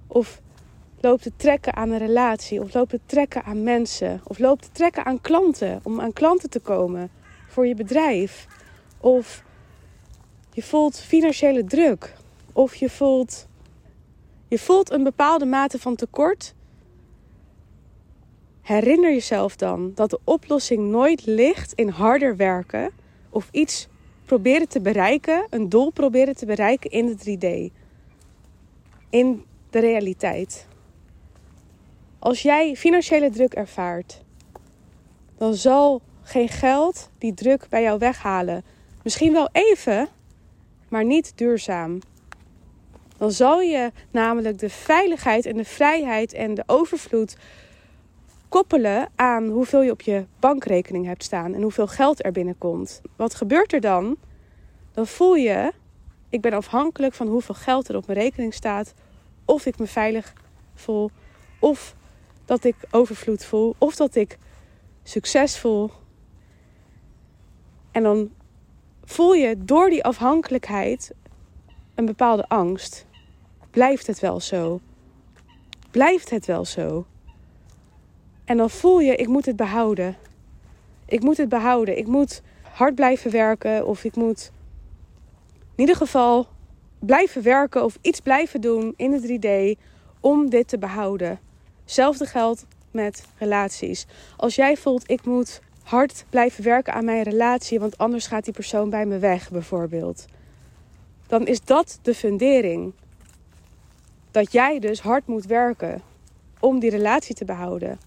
[0.06, 0.40] of
[1.00, 4.68] loopt te trekken aan een relatie, of loopt te trekken aan mensen, of loopt te
[4.72, 7.10] trekken aan klanten om aan klanten te komen
[7.46, 8.46] voor je bedrijf,
[9.00, 9.44] of
[10.52, 12.14] je voelt financiële druk,
[12.52, 13.46] of je voelt,
[14.48, 16.54] je voelt een bepaalde mate van tekort.
[18.62, 22.90] Herinner jezelf dan dat de oplossing nooit ligt in harder werken
[23.30, 23.88] of iets
[24.24, 27.74] proberen te bereiken, een doel proberen te bereiken in de 3D.
[29.10, 30.66] In de realiteit.
[32.18, 34.22] Als jij financiële druk ervaart,
[35.38, 38.64] dan zal geen geld die druk bij jou weghalen.
[39.02, 40.08] Misschien wel even,
[40.88, 41.98] maar niet duurzaam.
[43.18, 47.36] Dan zal je namelijk de veiligheid en de vrijheid en de overvloed
[48.48, 53.00] koppelen aan hoeveel je op je bankrekening hebt staan en hoeveel geld er binnenkomt.
[53.16, 54.16] Wat gebeurt er dan?
[54.92, 55.72] Dan voel je,
[56.28, 58.94] ik ben afhankelijk van hoeveel geld er op mijn rekening staat,
[59.44, 60.32] of ik me veilig
[60.74, 61.10] voel,
[61.58, 61.94] of
[62.44, 64.38] dat ik overvloed voel, of dat ik
[65.02, 65.90] succes voel.
[67.90, 68.30] En dan
[69.04, 71.14] voel je door die afhankelijkheid
[71.94, 73.05] een bepaalde angst.
[73.76, 74.80] Blijft het wel zo?
[75.90, 77.06] Blijft het wel zo?
[78.44, 80.16] En dan voel je, ik moet het behouden.
[81.06, 81.98] Ik moet het behouden.
[81.98, 83.86] Ik moet hard blijven werken.
[83.86, 84.50] Of ik moet
[85.74, 86.46] in ieder geval
[86.98, 89.80] blijven werken of iets blijven doen in de 3D
[90.20, 91.40] om dit te behouden.
[91.82, 94.06] Hetzelfde geldt met relaties.
[94.36, 98.54] Als jij voelt, ik moet hard blijven werken aan mijn relatie, want anders gaat die
[98.54, 100.24] persoon bij me weg, bijvoorbeeld.
[101.26, 102.92] Dan is dat de fundering.
[104.36, 106.02] Dat jij dus hard moet werken
[106.60, 107.98] om die relatie te behouden.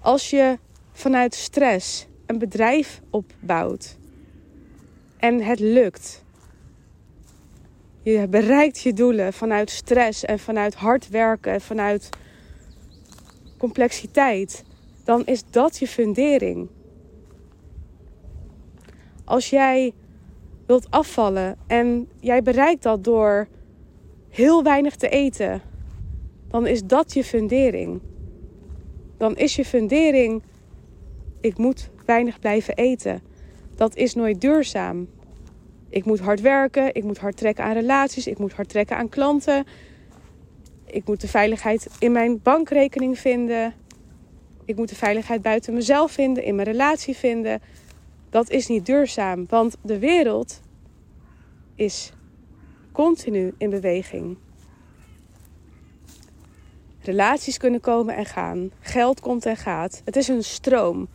[0.00, 0.58] Als je
[0.92, 3.96] vanuit stress een bedrijf opbouwt
[5.16, 6.24] en het lukt.
[8.02, 12.08] Je bereikt je doelen vanuit stress en vanuit hard werken en vanuit
[13.58, 14.64] complexiteit.
[15.04, 16.68] Dan is dat je fundering.
[19.24, 19.92] Als jij
[20.66, 23.48] wilt afvallen en jij bereikt dat door
[24.32, 25.60] heel weinig te eten,
[26.48, 28.00] dan is dat je fundering
[29.22, 30.42] dan is je fundering:
[31.40, 33.22] ik moet weinig blijven eten.
[33.74, 35.08] Dat is nooit duurzaam.
[35.88, 39.08] Ik moet hard werken, ik moet hard trekken aan relaties, ik moet hard trekken aan
[39.08, 39.64] klanten.
[40.86, 43.74] Ik moet de veiligheid in mijn bankrekening vinden.
[44.64, 47.60] Ik moet de veiligheid buiten mezelf vinden, in mijn relatie vinden.
[48.30, 50.60] Dat is niet duurzaam, want de wereld
[51.74, 52.12] is
[52.92, 54.36] continu in beweging.
[57.00, 58.70] Relaties kunnen komen en gaan.
[58.80, 60.02] Geld komt en gaat.
[60.04, 61.08] Het is een stroom.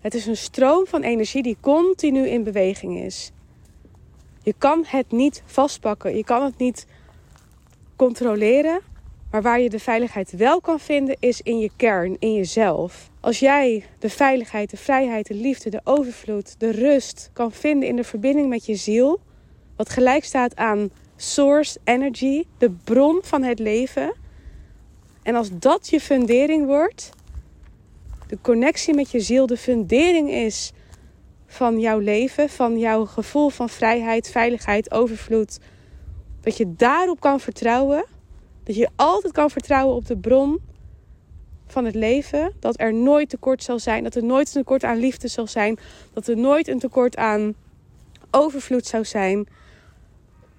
[0.00, 3.32] Het is een stroom van energie die continu in beweging is.
[4.42, 6.16] Je kan het niet vastpakken.
[6.16, 6.86] Je kan het niet
[7.96, 8.80] controleren.
[9.30, 13.10] Maar waar je de veiligheid wel kan vinden is in je kern, in jezelf.
[13.20, 17.96] Als jij de veiligheid, de vrijheid, de liefde, de overvloed, de rust kan vinden in
[17.96, 19.20] de verbinding met je ziel,
[19.76, 24.14] wat gelijk staat aan source energy, de bron van het leven,
[25.22, 27.10] en als dat je fundering wordt,
[28.26, 30.72] de connectie met je ziel de fundering is
[31.46, 35.58] van jouw leven, van jouw gevoel van vrijheid, veiligheid, overvloed,
[36.40, 38.04] dat je daarop kan vertrouwen,
[38.64, 40.60] dat je altijd kan vertrouwen op de bron
[41.66, 44.98] van het leven, dat er nooit tekort zal zijn, dat er nooit een tekort aan
[44.98, 45.78] liefde zal zijn,
[46.12, 47.54] dat er nooit een tekort aan
[48.30, 49.46] overvloed zou zijn.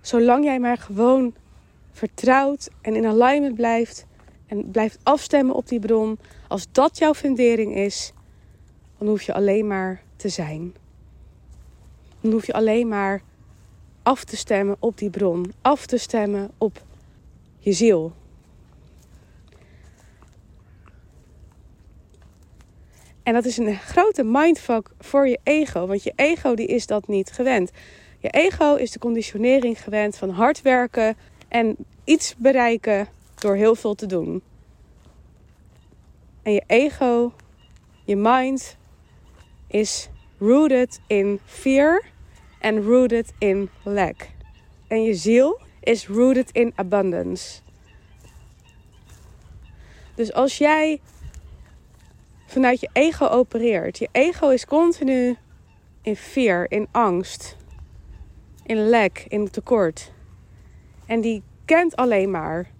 [0.04, 1.34] Zolang jij maar gewoon
[1.92, 4.06] vertrouwt en in alignment blijft
[4.48, 6.20] en blijft afstemmen op die bron.
[6.48, 8.14] Als dat jouw fundering is,
[8.98, 10.76] dan hoef je alleen maar te zijn.
[12.22, 13.22] Dan hoef je alleen maar
[14.02, 15.54] af te stemmen op die bron.
[15.62, 16.84] Af te stemmen op
[17.60, 18.14] je ziel.
[23.24, 25.88] En dat is een grote mindfuck voor je ego.
[25.88, 27.72] Want je ego die is dat niet gewend.
[28.24, 33.96] Je ego is de conditionering gewend van hard werken en iets bereiken door heel veel
[33.96, 34.42] te doen.
[36.44, 37.34] En je ego,
[38.06, 38.78] je mind
[39.68, 40.10] is
[40.40, 42.04] rooted in fear
[42.62, 44.30] and rooted in lack.
[44.88, 47.60] En je ziel is rooted in abundance.
[50.16, 51.02] Dus als jij
[52.46, 55.38] vanuit je ego opereert, je ego is continu
[56.02, 57.62] in fear, in angst,
[58.66, 60.12] in lack, in tekort.
[61.06, 62.72] En die kent alleen maar: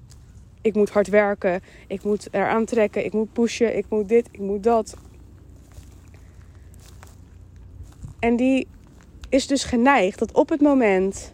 [0.62, 4.40] ik moet hard werken, ik moet eraan trekken, ik moet pushen, ik moet dit, ik
[4.40, 4.98] moet dat.
[8.20, 8.68] En die
[9.30, 11.34] is dus geneigd dat op het moment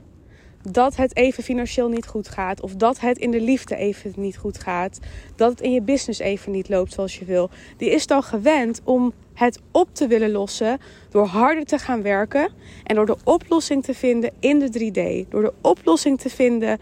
[0.62, 4.38] dat het even financieel niet goed gaat, of dat het in de liefde even niet
[4.38, 5.00] goed gaat,
[5.36, 8.82] dat het in je business even niet loopt zoals je wil, die is dan gewend
[8.84, 12.52] om het op te willen lossen door harder te gaan werken
[12.84, 16.80] en door de oplossing te vinden in de 3D, door de oplossing te vinden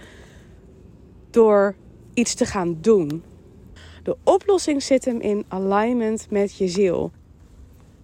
[1.30, 1.76] door
[2.14, 3.24] iets te gaan doen.
[4.04, 7.12] De oplossing zit hem in alignment met je ziel.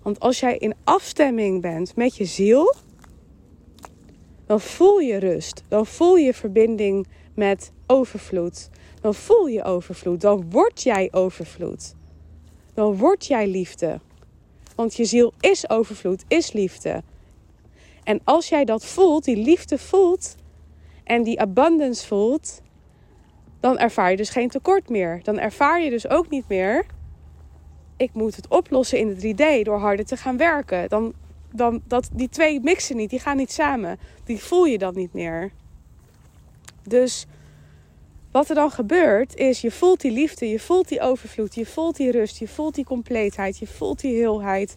[0.01, 2.75] Want als jij in afstemming bent met je ziel,
[4.45, 5.63] dan voel je rust.
[5.67, 8.69] Dan voel je verbinding met overvloed.
[9.01, 10.21] Dan voel je overvloed.
[10.21, 11.95] Dan word jij overvloed.
[12.73, 13.99] Dan word jij liefde.
[14.75, 17.03] Want je ziel is overvloed, is liefde.
[18.03, 20.35] En als jij dat voelt, die liefde voelt
[21.03, 22.61] en die abundance voelt,
[23.59, 25.19] dan ervaar je dus geen tekort meer.
[25.23, 26.85] Dan ervaar je dus ook niet meer.
[27.97, 30.89] Ik moet het oplossen in de 3D door harder te gaan werken.
[30.89, 31.13] Dan
[31.53, 33.99] dan dat die twee mixen niet, die gaan niet samen.
[34.23, 35.51] Die voel je dan niet meer.
[36.83, 37.25] Dus
[38.33, 41.95] wat er dan gebeurt is, je voelt die liefde, je voelt die overvloed, je voelt
[41.95, 44.75] die rust, je voelt die compleetheid, je voelt die heelheid,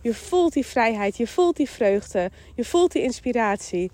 [0.00, 3.90] je voelt die vrijheid, je voelt die vreugde, je voelt die inspiratie.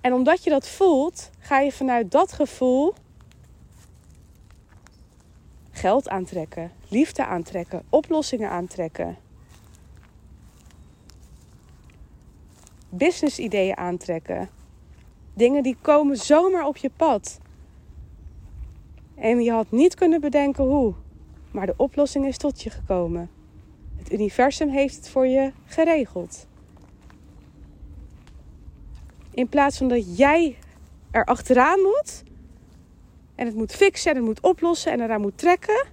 [0.00, 2.94] En omdat je dat voelt, ga je vanuit dat gevoel
[5.70, 9.16] geld aantrekken, liefde aantrekken, oplossingen aantrekken.
[12.90, 14.48] business ideeën aantrekken.
[15.34, 17.38] Dingen die komen zomaar op je pad.
[19.20, 20.94] En je had niet kunnen bedenken hoe.
[21.50, 23.30] Maar de oplossing is tot je gekomen.
[23.96, 26.46] Het universum heeft het voor je geregeld.
[29.30, 30.56] In plaats van dat jij
[31.10, 32.22] er achteraan moet
[33.34, 35.86] en het moet fixen en het moet oplossen en eraan moet trekken,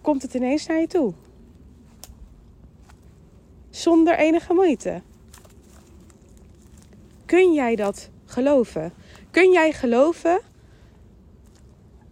[0.00, 1.12] komt het ineens naar je toe.
[3.70, 5.02] Zonder enige moeite.
[7.26, 8.92] Kun jij dat geloven?
[9.30, 10.40] Kun jij geloven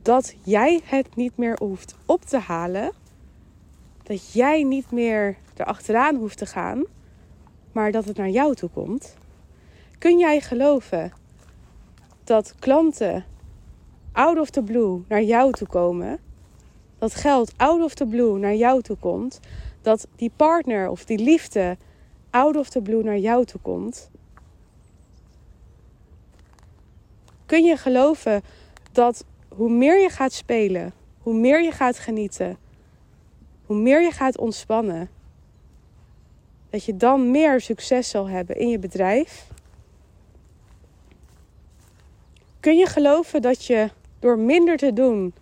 [0.08, 2.92] dat jij het niet meer hoeft op te halen?
[4.02, 6.84] Dat jij niet meer erachteraan hoeft te gaan,
[7.72, 9.16] maar dat het naar jou toe komt?
[9.98, 11.12] Kun jij geloven
[12.24, 13.24] dat klanten
[14.12, 16.18] out of the blue naar jou toe komen?
[16.98, 19.40] Dat geld out of the blue naar jou toe komt?
[19.82, 21.76] Dat die partner of die liefde
[22.30, 24.10] out of the blue naar jou toe komt?
[27.46, 28.42] kun je geloven
[28.92, 29.24] dat
[29.58, 32.56] hoe meer je gaat spelen, hoe meer je gaat genieten,
[33.66, 35.10] hoe meer je gaat ontspannen,
[36.70, 39.50] dat je dan meer succes zal hebben in je bedrijf?
[42.60, 45.34] Kun je geloven dat je door minder te doen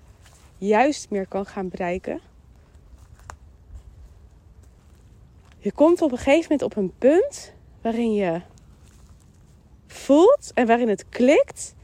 [0.59, 2.21] juist meer kan gaan bereiken?
[5.59, 7.53] Je komt op een gegeven moment op een punt
[7.83, 8.41] waarin je
[9.87, 11.75] voelt en waarin het klikt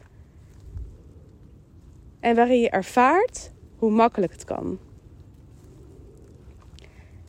[2.22, 4.78] en waarin je ervaart hoe makkelijk het kan.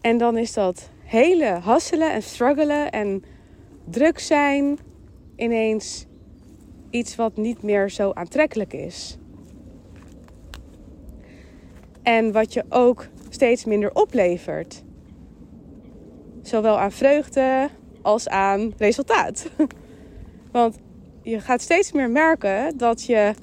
[0.02, 3.24] En dan is dat hele hasselen en struggelen en
[3.90, 4.80] druk zijn
[5.36, 6.06] ineens
[6.90, 9.18] iets wat niet meer zo aantrekkelijk is.
[12.04, 14.84] En wat je ook steeds minder oplevert.
[16.42, 17.70] Zowel aan vreugde
[18.02, 19.50] als aan resultaat.
[20.52, 20.78] Want
[21.22, 23.34] je gaat steeds meer merken dat je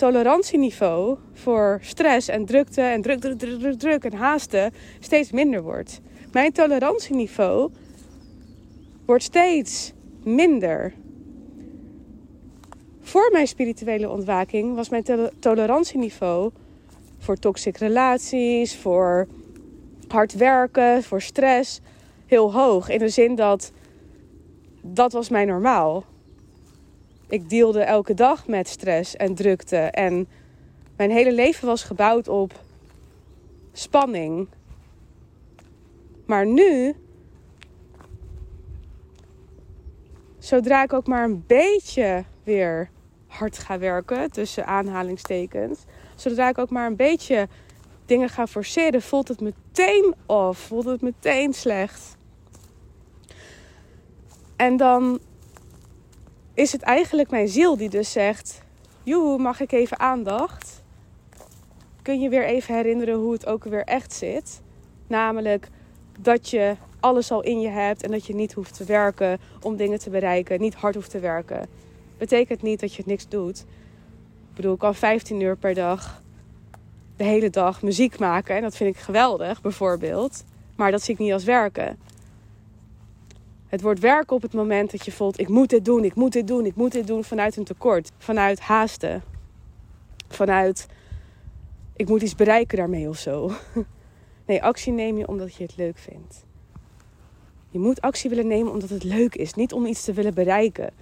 [0.00, 6.00] tolerantieniveau voor stress en drukte en druk, druk, druk, druk, en haasten steeds minder wordt.
[6.32, 7.70] Mijn tolerantieniveau
[9.06, 9.92] wordt steeds
[10.24, 10.92] minder.
[13.00, 15.04] Voor mijn spirituele ontwaking was mijn
[15.38, 16.50] tolerantieniveau
[17.18, 19.26] voor toxic relaties, voor
[20.08, 21.80] hard werken, voor stress
[22.26, 22.88] heel hoog.
[22.88, 23.72] In de zin dat
[24.82, 26.04] dat was mijn normaal
[27.30, 29.76] ik deelde elke dag met stress en drukte.
[29.76, 30.28] En
[30.96, 32.52] mijn hele leven was gebouwd op
[33.72, 34.48] spanning.
[36.26, 36.94] Maar nu,
[40.38, 42.90] zodra ik ook maar een beetje weer
[43.26, 47.48] hard ga werken, tussen aanhalingstekens, zodra ik ook maar een beetje
[48.06, 52.16] dingen ga forceren, voelt het meteen of, voelt het meteen slecht.
[54.56, 55.20] En dan
[56.60, 58.62] is het eigenlijk mijn ziel die dus zegt:
[59.02, 60.82] Joehoe, mag ik even aandacht?
[62.02, 64.60] Kun je weer even herinneren hoe het ook weer echt zit?
[65.06, 65.68] Namelijk
[66.18, 69.76] dat je alles al in je hebt en dat je niet hoeft te werken om
[69.76, 71.68] dingen te bereiken, niet hard hoeft te werken.
[72.18, 73.58] Betekent niet dat je niks doet.
[74.50, 76.22] Ik bedoel, ik kan 15 uur per dag
[77.16, 80.44] de hele dag muziek maken en dat vind ik geweldig, bijvoorbeeld.
[80.76, 81.98] Maar dat zie ik niet als werken.
[83.70, 86.32] Het wordt werken op het moment dat je voelt: ik moet dit doen, ik moet
[86.32, 89.22] dit doen, ik moet dit doen vanuit een tekort, vanuit haasten,
[90.28, 90.86] vanuit
[91.96, 93.50] ik moet iets bereiken daarmee of zo.
[94.46, 96.44] Nee, actie neem je omdat je het leuk vindt.
[97.68, 100.92] Je moet actie willen nemen omdat het leuk is, niet om iets te willen bereiken.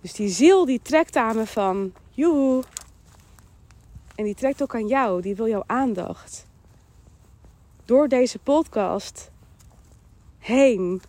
[0.00, 2.62] Dus die ziel die trekt aan me van, joehoe.
[4.14, 6.46] En die trekt ook aan jou, die wil jouw aandacht.
[7.84, 9.30] Door deze podcast
[10.38, 11.02] heen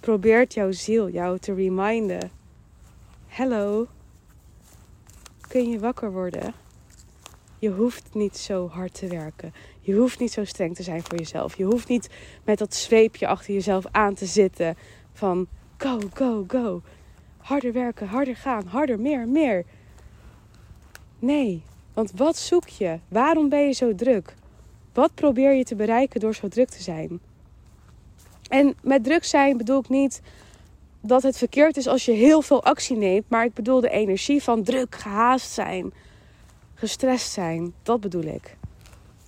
[0.00, 2.30] probeert jouw ziel jou te reminden.
[3.28, 3.86] Hallo,
[5.48, 6.54] kun je wakker worden?
[7.58, 9.52] Je hoeft niet zo hard te werken.
[9.80, 11.56] Je hoeft niet zo streng te zijn voor jezelf.
[11.56, 12.10] Je hoeft niet
[12.44, 14.76] met dat zweepje achter jezelf aan te zitten
[15.12, 15.46] van
[15.76, 16.82] go, go, go.
[17.36, 19.64] Harder werken, harder gaan, harder, meer, meer.
[21.18, 21.62] Nee,
[21.94, 22.98] want wat zoek je?
[23.08, 24.34] Waarom ben je zo druk?
[24.92, 27.20] Wat probeer je te bereiken door zo druk te zijn?
[28.48, 30.20] En met druk zijn bedoel ik niet
[31.00, 34.42] dat het verkeerd is als je heel veel actie neemt, maar ik bedoel de energie
[34.42, 35.92] van druk, gehaast zijn,
[36.74, 37.74] gestrest zijn.
[37.82, 38.56] Dat bedoel ik.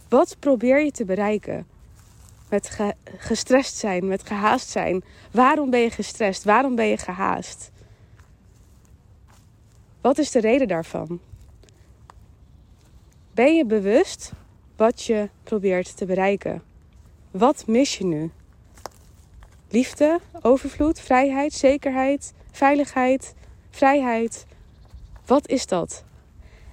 [0.09, 1.67] Wat probeer je te bereiken?
[2.49, 2.79] Met
[3.17, 5.05] gestrest zijn, met gehaast zijn.
[5.31, 6.45] Waarom ben je gestrest?
[6.45, 7.71] Waarom ben je gehaast?
[10.01, 11.21] Wat is de reden daarvan?
[13.35, 14.33] Ben je bewust
[14.77, 16.63] wat je probeert te bereiken?
[17.31, 18.31] Wat mis je nu?
[19.69, 23.35] Liefde, overvloed, vrijheid, zekerheid, veiligheid,
[23.71, 24.47] vrijheid.
[25.27, 26.05] Wat is dat?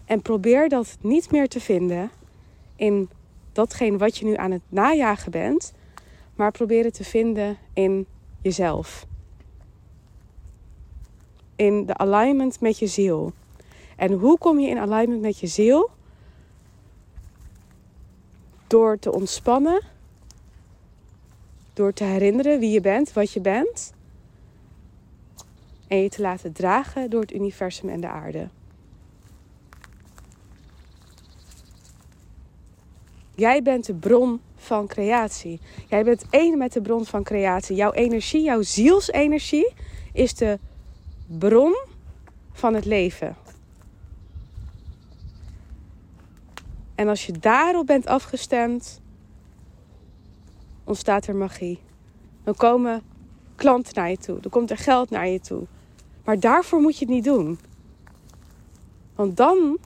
[0.06, 2.12] En probeer dat niet meer te vinden
[2.76, 3.10] in
[3.52, 5.74] datgene wat je nu aan het najagen bent,
[6.36, 8.06] maar probeer het te vinden in
[8.42, 9.06] jezelf.
[11.56, 13.34] In de alignment met je ziel.
[13.96, 15.90] En hoe kom je in alignment met je ziel?
[18.72, 19.82] Door te ontspannen,
[21.74, 23.94] door te herinneren wie je bent, wat je bent.
[25.88, 28.48] En je te laten dragen door het universum en de aarde.
[33.36, 35.60] Jij bent de bron van creatie.
[35.88, 37.76] Jij bent één met de bron van creatie.
[37.76, 39.74] Jouw energie, jouw zielsenergie
[40.14, 40.60] is de
[41.26, 41.76] bron
[42.52, 43.36] van het leven.
[47.02, 49.02] En als je daarop bent afgestemd,
[50.84, 51.80] ontstaat er magie.
[52.44, 53.02] Dan komen
[53.56, 54.40] klanten naar je toe.
[54.40, 55.64] Dan komt er geld naar je toe.
[56.24, 57.60] Maar daarvoor moet je het niet doen.
[59.16, 59.78] Want dan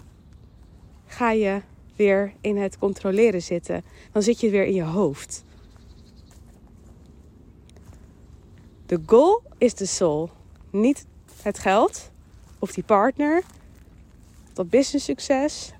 [1.05, 1.61] ga je
[1.95, 3.83] weer in het controleren zitten.
[4.11, 5.43] Dan zit je weer in je hoofd.
[8.85, 10.29] De goal is de soul.
[10.71, 11.05] Niet
[11.41, 12.11] het geld
[12.59, 13.43] of die partner,
[14.53, 15.73] dat business succes.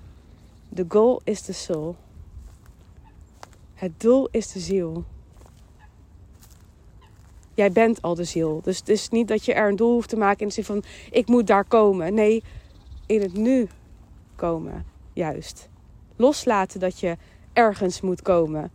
[0.68, 1.96] De goal is de soul.
[3.74, 5.04] Het doel is de ziel.
[7.54, 8.60] Jij bent al de ziel.
[8.62, 10.64] Dus het is niet dat je er een doel hoeft te maken in de zin
[10.64, 12.14] van ik moet daar komen.
[12.14, 12.42] Nee,
[13.06, 13.68] in het nu
[14.36, 14.86] komen.
[15.12, 15.68] Juist
[16.16, 17.16] loslaten dat je
[17.52, 18.70] ergens moet komen.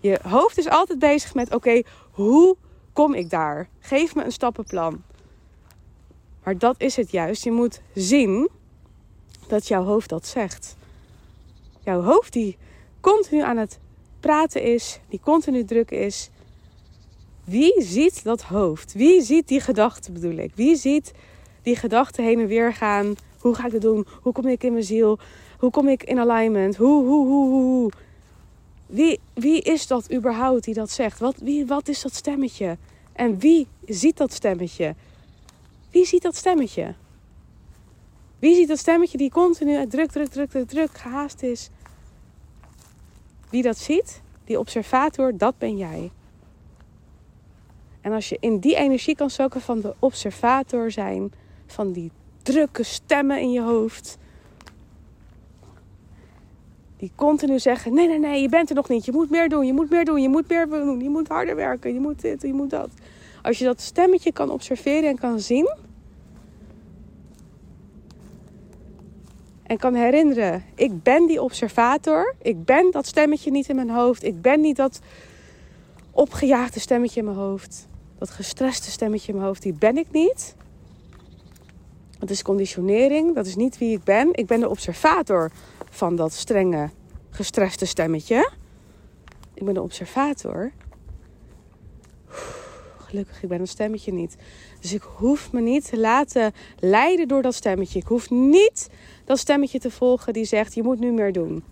[0.00, 2.56] Je hoofd is altijd bezig met: oké, hoe
[2.92, 3.68] kom ik daar?
[3.78, 5.02] Geef me een stappenplan.
[6.44, 7.44] Maar dat is het juist.
[7.44, 8.50] Je moet zien
[9.46, 10.76] dat jouw hoofd dat zegt.
[11.84, 12.56] Jouw hoofd die
[13.00, 13.78] continu aan het
[14.20, 16.30] praten is, die continu druk is.
[17.44, 18.92] Wie ziet dat hoofd?
[18.92, 20.52] Wie ziet die gedachten bedoel ik?
[20.54, 21.12] Wie ziet
[21.62, 23.14] die gedachten heen en weer gaan?
[23.38, 24.06] Hoe ga ik dat doen?
[24.22, 25.18] Hoe kom ik in mijn ziel?
[25.58, 26.76] Hoe kom ik in alignment?
[26.76, 27.90] Hoe, hoe, hoe, hoe?
[28.86, 31.18] Wie, wie is dat überhaupt die dat zegt?
[31.18, 32.76] Wat, wie, wat is dat stemmetje?
[33.12, 34.94] En wie ziet dat stemmetje?
[35.90, 36.94] Wie ziet dat stemmetje?
[38.40, 41.70] Wie ziet dat stemmetje die continu druk, druk, druk, druk, druk gehaast is?
[43.50, 46.10] Wie dat ziet, die observator, dat ben jij.
[48.00, 51.32] En als je in die energie kan zoeken van de observator zijn,
[51.66, 52.10] van die
[52.42, 54.18] drukke stemmen in je hoofd,
[56.96, 59.04] die continu zeggen: nee, nee, nee, je bent er nog niet.
[59.04, 61.56] Je moet meer doen, je moet meer doen, je moet meer doen, je moet harder
[61.56, 62.90] werken, je moet dit, je moet dat.
[63.42, 65.74] Als je dat stemmetje kan observeren en kan zien.
[69.70, 72.34] En kan herinneren: ik ben die observator.
[72.42, 74.24] Ik ben dat stemmetje niet in mijn hoofd.
[74.24, 75.00] Ik ben niet dat
[76.10, 77.86] opgejaagde stemmetje in mijn hoofd,
[78.18, 80.54] dat gestreste stemmetje in mijn hoofd, die ben ik niet.
[82.18, 84.28] Dat is conditionering, dat is niet wie ik ben.
[84.32, 85.50] Ik ben de observator
[85.90, 86.90] van dat strenge,
[87.30, 88.50] gestreste stemmetje.
[89.54, 90.72] Ik ben de observator.
[92.98, 94.36] Gelukkig, ik ben een stemmetje niet.
[94.80, 97.98] Dus ik hoef me niet te laten leiden door dat stemmetje.
[97.98, 98.88] Ik hoef niet
[99.30, 101.64] dat stemmetje te volgen die zegt: je moet nu meer doen.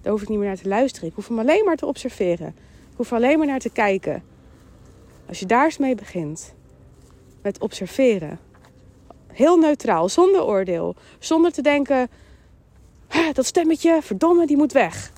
[0.00, 1.08] Daar hoef ik niet meer naar te luisteren.
[1.08, 2.48] Ik hoef hem alleen maar te observeren.
[2.90, 4.22] Ik hoef alleen maar naar te kijken.
[5.28, 6.54] Als je daar eens mee begint,
[7.42, 8.38] met observeren,
[9.26, 12.08] heel neutraal, zonder oordeel, zonder te denken:
[13.32, 15.12] dat stemmetje, verdomme, die moet weg.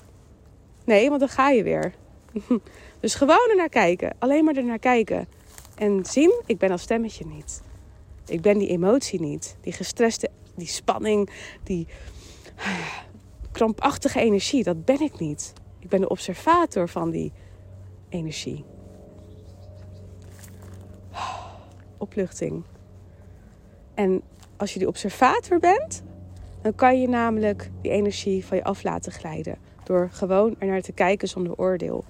[0.85, 1.93] Nee, want dan ga je weer.
[2.99, 5.27] Dus gewoon er naar kijken, alleen maar er naar kijken.
[5.75, 7.61] En zien, ik ben dat stemmetje niet.
[8.29, 9.57] Ik ben die emotie niet.
[9.61, 11.29] Die gestreste, die spanning,
[11.63, 11.87] die
[13.51, 15.53] krampachtige energie, dat ben ik niet.
[15.79, 17.31] Ik ben de observator van die
[18.09, 18.65] energie.
[21.97, 22.63] Opluchting.
[23.93, 24.21] En
[24.57, 26.03] als je die observator bent,
[26.61, 29.57] dan kan je namelijk die energie van je af laten glijden.
[29.83, 32.03] Door gewoon er naar te kijken zonder oordeel.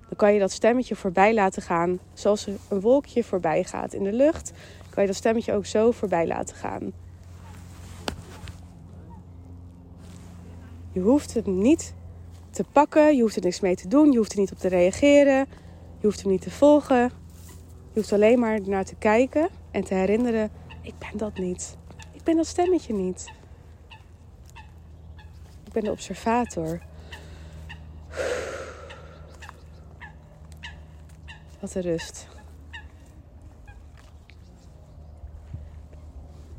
[0.00, 4.12] Dan kan je dat stemmetje voorbij laten gaan, zoals een wolkje voorbij gaat in de
[4.12, 4.52] lucht.
[4.92, 6.92] Kan je dat stemmetje ook zo voorbij laten gaan.
[10.92, 11.94] Je hoeft het niet
[12.50, 14.68] te pakken, je hoeft er niks mee te doen, je hoeft er niet op te
[14.68, 15.46] reageren,
[15.98, 17.10] je hoeft hem niet te volgen.
[17.92, 20.50] Je hoeft alleen maar naar te kijken en te herinneren:
[20.82, 21.76] ik ben dat niet.
[22.12, 23.32] Ik ben dat stemmetje niet.
[25.64, 26.80] Ik ben de observator.
[31.60, 32.31] Wat een rust.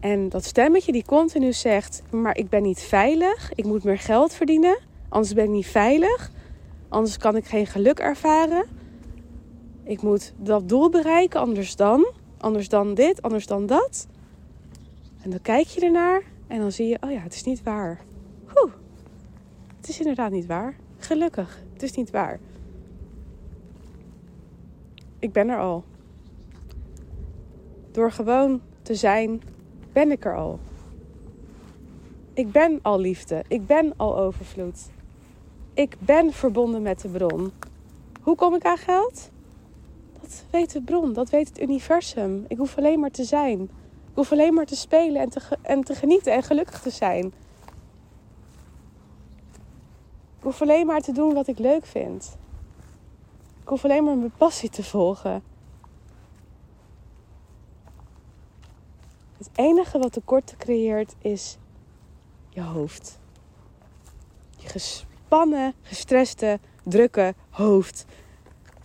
[0.04, 3.52] En dat stemmetje die continu zegt: Maar ik ben niet veilig.
[3.56, 4.80] Ik moet meer geld verdienen.
[5.10, 6.32] Anders ben ik niet veilig.
[6.90, 8.66] Anders kan ik geen geluk ervaren.
[9.84, 11.40] Ik moet dat doel bereiken.
[11.40, 12.12] Anders dan.
[12.38, 13.22] Anders dan dit.
[13.22, 14.08] Anders dan dat.
[15.22, 16.22] En dan kijk je ernaar.
[16.48, 18.00] En dan zie je: Oh ja, het is niet waar.
[18.62, 18.74] Oeh,
[19.78, 20.76] het is inderdaad niet waar.
[20.98, 22.40] Gelukkig, het is niet waar.
[25.20, 25.84] Ik ben er al.
[27.92, 29.42] Door gewoon te zijn,
[29.94, 30.60] ben ik er al.
[32.34, 33.44] Ik ben al liefde.
[33.48, 34.90] Ik ben al overvloed.
[35.74, 37.52] Ik ben verbonden met de bron.
[38.22, 39.30] Hoe kom ik aan geld?
[40.22, 42.46] Dat weet de bron, dat weet het universum.
[42.48, 43.62] Ik hoef alleen maar te zijn.
[43.62, 47.26] Ik hoef alleen maar te spelen en te, en te genieten en gelukkig te zijn.
[50.38, 52.38] Ik hoef alleen maar te doen wat ik leuk vind.
[53.62, 55.44] Ik hoef alleen maar mijn passie te volgen.
[59.44, 61.58] Het enige wat tekort creëert is
[62.50, 63.20] je hoofd.
[64.58, 68.06] Je gespannen, gestreste, drukke hoofd.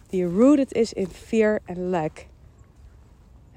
[0.08, 2.26] Die rooted is in fear en lack.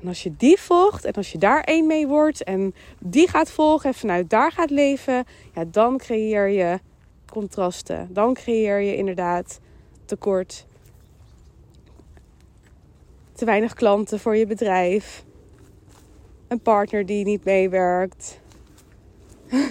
[0.01, 3.51] En als je die volgt en als je daar één mee wordt en die gaat
[3.51, 6.79] volgen en vanuit daar gaat leven, ja, dan creëer je
[7.25, 8.13] contrasten.
[8.13, 9.59] Dan creëer je inderdaad
[10.05, 10.65] tekort.
[13.33, 15.23] Te weinig klanten voor je bedrijf.
[16.51, 18.39] Een partner die niet meewerkt.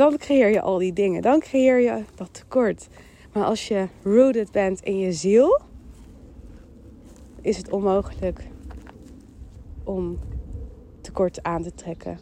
[0.00, 1.22] dan creëer je al die dingen.
[1.22, 2.88] Dan creëer je dat tekort.
[3.32, 5.60] Maar als je rooted bent in je ziel,
[7.40, 8.40] is het onmogelijk
[9.84, 10.18] om
[11.00, 12.18] tekort aan te trekken.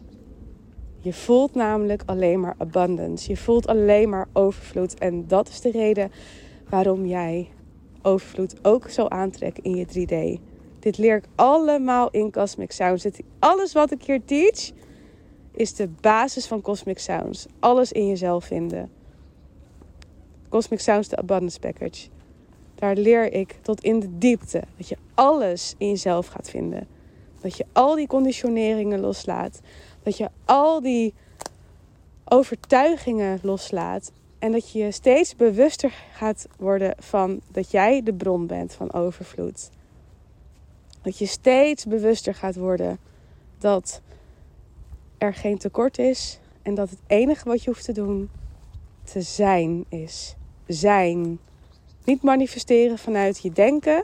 [0.99, 3.29] Je voelt namelijk alleen maar abundance.
[3.29, 4.99] Je voelt alleen maar overvloed.
[4.99, 6.11] En dat is de reden
[6.69, 7.49] waarom jij
[8.01, 10.52] overvloed ook zo aantrekt in je 3D.
[10.83, 13.05] Dit leer ik allemaal in Cosmic Sounds.
[13.39, 14.71] alles wat ik hier teach
[15.51, 17.45] is de basis van Cosmic Sounds.
[17.59, 18.91] Alles in jezelf vinden.
[20.49, 22.07] Cosmic Sounds, de Abundance Package.
[22.75, 26.87] Daar leer ik tot in de diepte dat je alles in jezelf gaat vinden.
[27.41, 29.61] Dat je al die conditioneringen loslaat.
[30.01, 31.13] Dat je al die
[32.25, 34.11] overtuigingen loslaat.
[34.39, 38.93] En dat je je steeds bewuster gaat worden van dat jij de bron bent van
[38.93, 39.69] overvloed.
[41.03, 42.99] Dat je steeds bewuster gaat worden
[43.57, 44.01] dat
[45.17, 46.39] er geen tekort is.
[46.61, 48.29] En dat het enige wat je hoeft te doen
[49.03, 50.35] te zijn is.
[50.67, 51.39] Zijn.
[52.03, 54.03] Niet manifesteren vanuit je denken,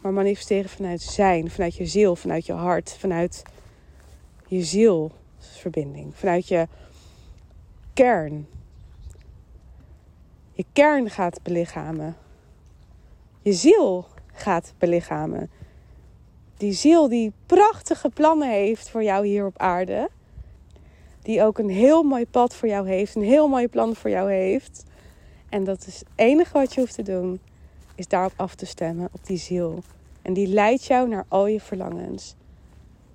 [0.00, 1.50] maar manifesteren vanuit zijn.
[1.50, 3.42] Vanuit je ziel, vanuit je hart, vanuit
[4.46, 6.14] je zielsverbinding.
[6.14, 6.68] Vanuit je
[7.92, 8.46] kern.
[10.52, 12.16] Je kern gaat belichamen.
[13.42, 15.50] Je ziel gaat belichamen.
[16.64, 20.08] Die ziel die prachtige plannen heeft voor jou hier op aarde.
[21.22, 23.14] Die ook een heel mooi pad voor jou heeft.
[23.14, 24.84] Een heel mooi plan voor jou heeft.
[25.48, 27.40] En dat is het enige wat je hoeft te doen.
[27.94, 29.82] is daarop af te stemmen, op die ziel.
[30.22, 32.34] En die leidt jou naar al je verlangens.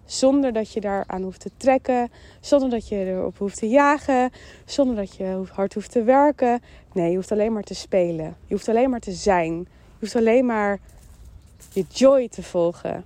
[0.06, 4.32] Zonder dat je daaraan hoeft te trekken, zonder dat je erop hoeft te jagen,
[4.66, 6.62] zonder dat je hard hoeft te werken.
[6.94, 8.36] Nee, je hoeft alleen maar te spelen.
[8.46, 9.58] Je hoeft alleen maar te zijn.
[9.58, 10.80] Je hoeft alleen maar
[11.74, 13.02] je joy te volgen.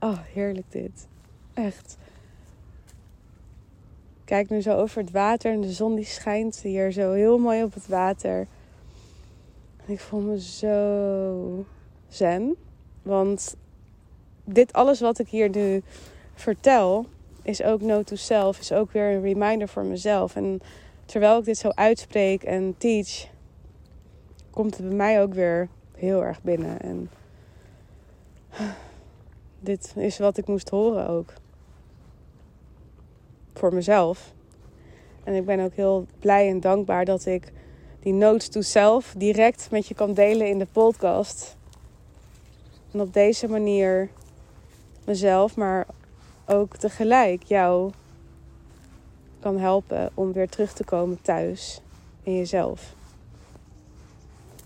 [0.00, 1.08] Oh, heerlijk dit.
[1.54, 1.96] Echt.
[4.24, 7.62] Kijk nu zo over het water en de zon die schijnt hier zo heel mooi
[7.62, 8.46] op het water.
[9.86, 11.64] Ik voel me zo
[12.08, 12.56] zen.
[13.02, 13.56] Want
[14.44, 15.82] dit alles wat ik hier nu
[16.34, 17.06] vertel,
[17.42, 18.58] is ook no to self.
[18.58, 20.36] Is ook weer een reminder voor mezelf.
[20.36, 20.60] En
[21.04, 23.28] terwijl ik dit zo uitspreek en teach,
[24.50, 26.80] komt het bij mij ook weer heel erg binnen.
[26.80, 27.10] En
[29.60, 31.32] dit is wat ik moest horen ook.
[33.54, 34.32] Voor mezelf.
[35.24, 37.52] En ik ben ook heel blij en dankbaar dat ik
[38.00, 41.56] die notes to self direct met je kan delen in de podcast.
[42.90, 44.10] En op deze manier
[45.04, 45.86] mezelf, maar
[46.46, 47.90] ook tegelijk jou
[49.40, 51.80] kan helpen om weer terug te komen thuis
[52.22, 52.94] in jezelf.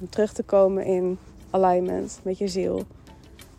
[0.01, 1.19] Om terug te komen in
[1.51, 2.85] alignment met je ziel.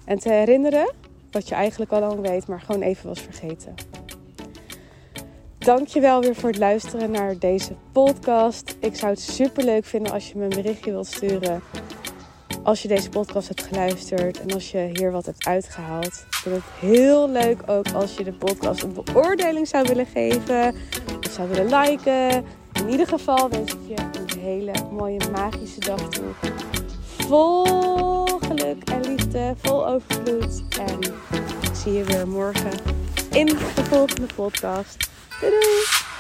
[0.06, 0.94] En te herinneren
[1.32, 3.76] wat je eigenlijk al lang weet, maar gewoon even was vergeten.
[5.58, 8.76] Dankjewel weer voor het luisteren naar deze podcast.
[8.80, 11.62] Ik zou het super leuk vinden als je me een berichtje wilt sturen.
[12.64, 16.06] Als je deze podcast hebt geluisterd en als je hier wat hebt uitgehaald.
[16.06, 20.76] Ik vind het heel leuk ook als je de podcast een beoordeling zou willen geven.
[21.26, 22.46] Of zou willen liken.
[22.74, 26.32] In ieder geval wens ik je een hele mooie magische dag toe.
[27.18, 28.23] Vol
[28.58, 30.64] geluk en liefde, vol overvloed.
[30.80, 31.00] En
[31.62, 32.72] ik zie je weer morgen
[33.32, 35.10] in de volgende podcast.
[35.40, 36.13] Doei doei!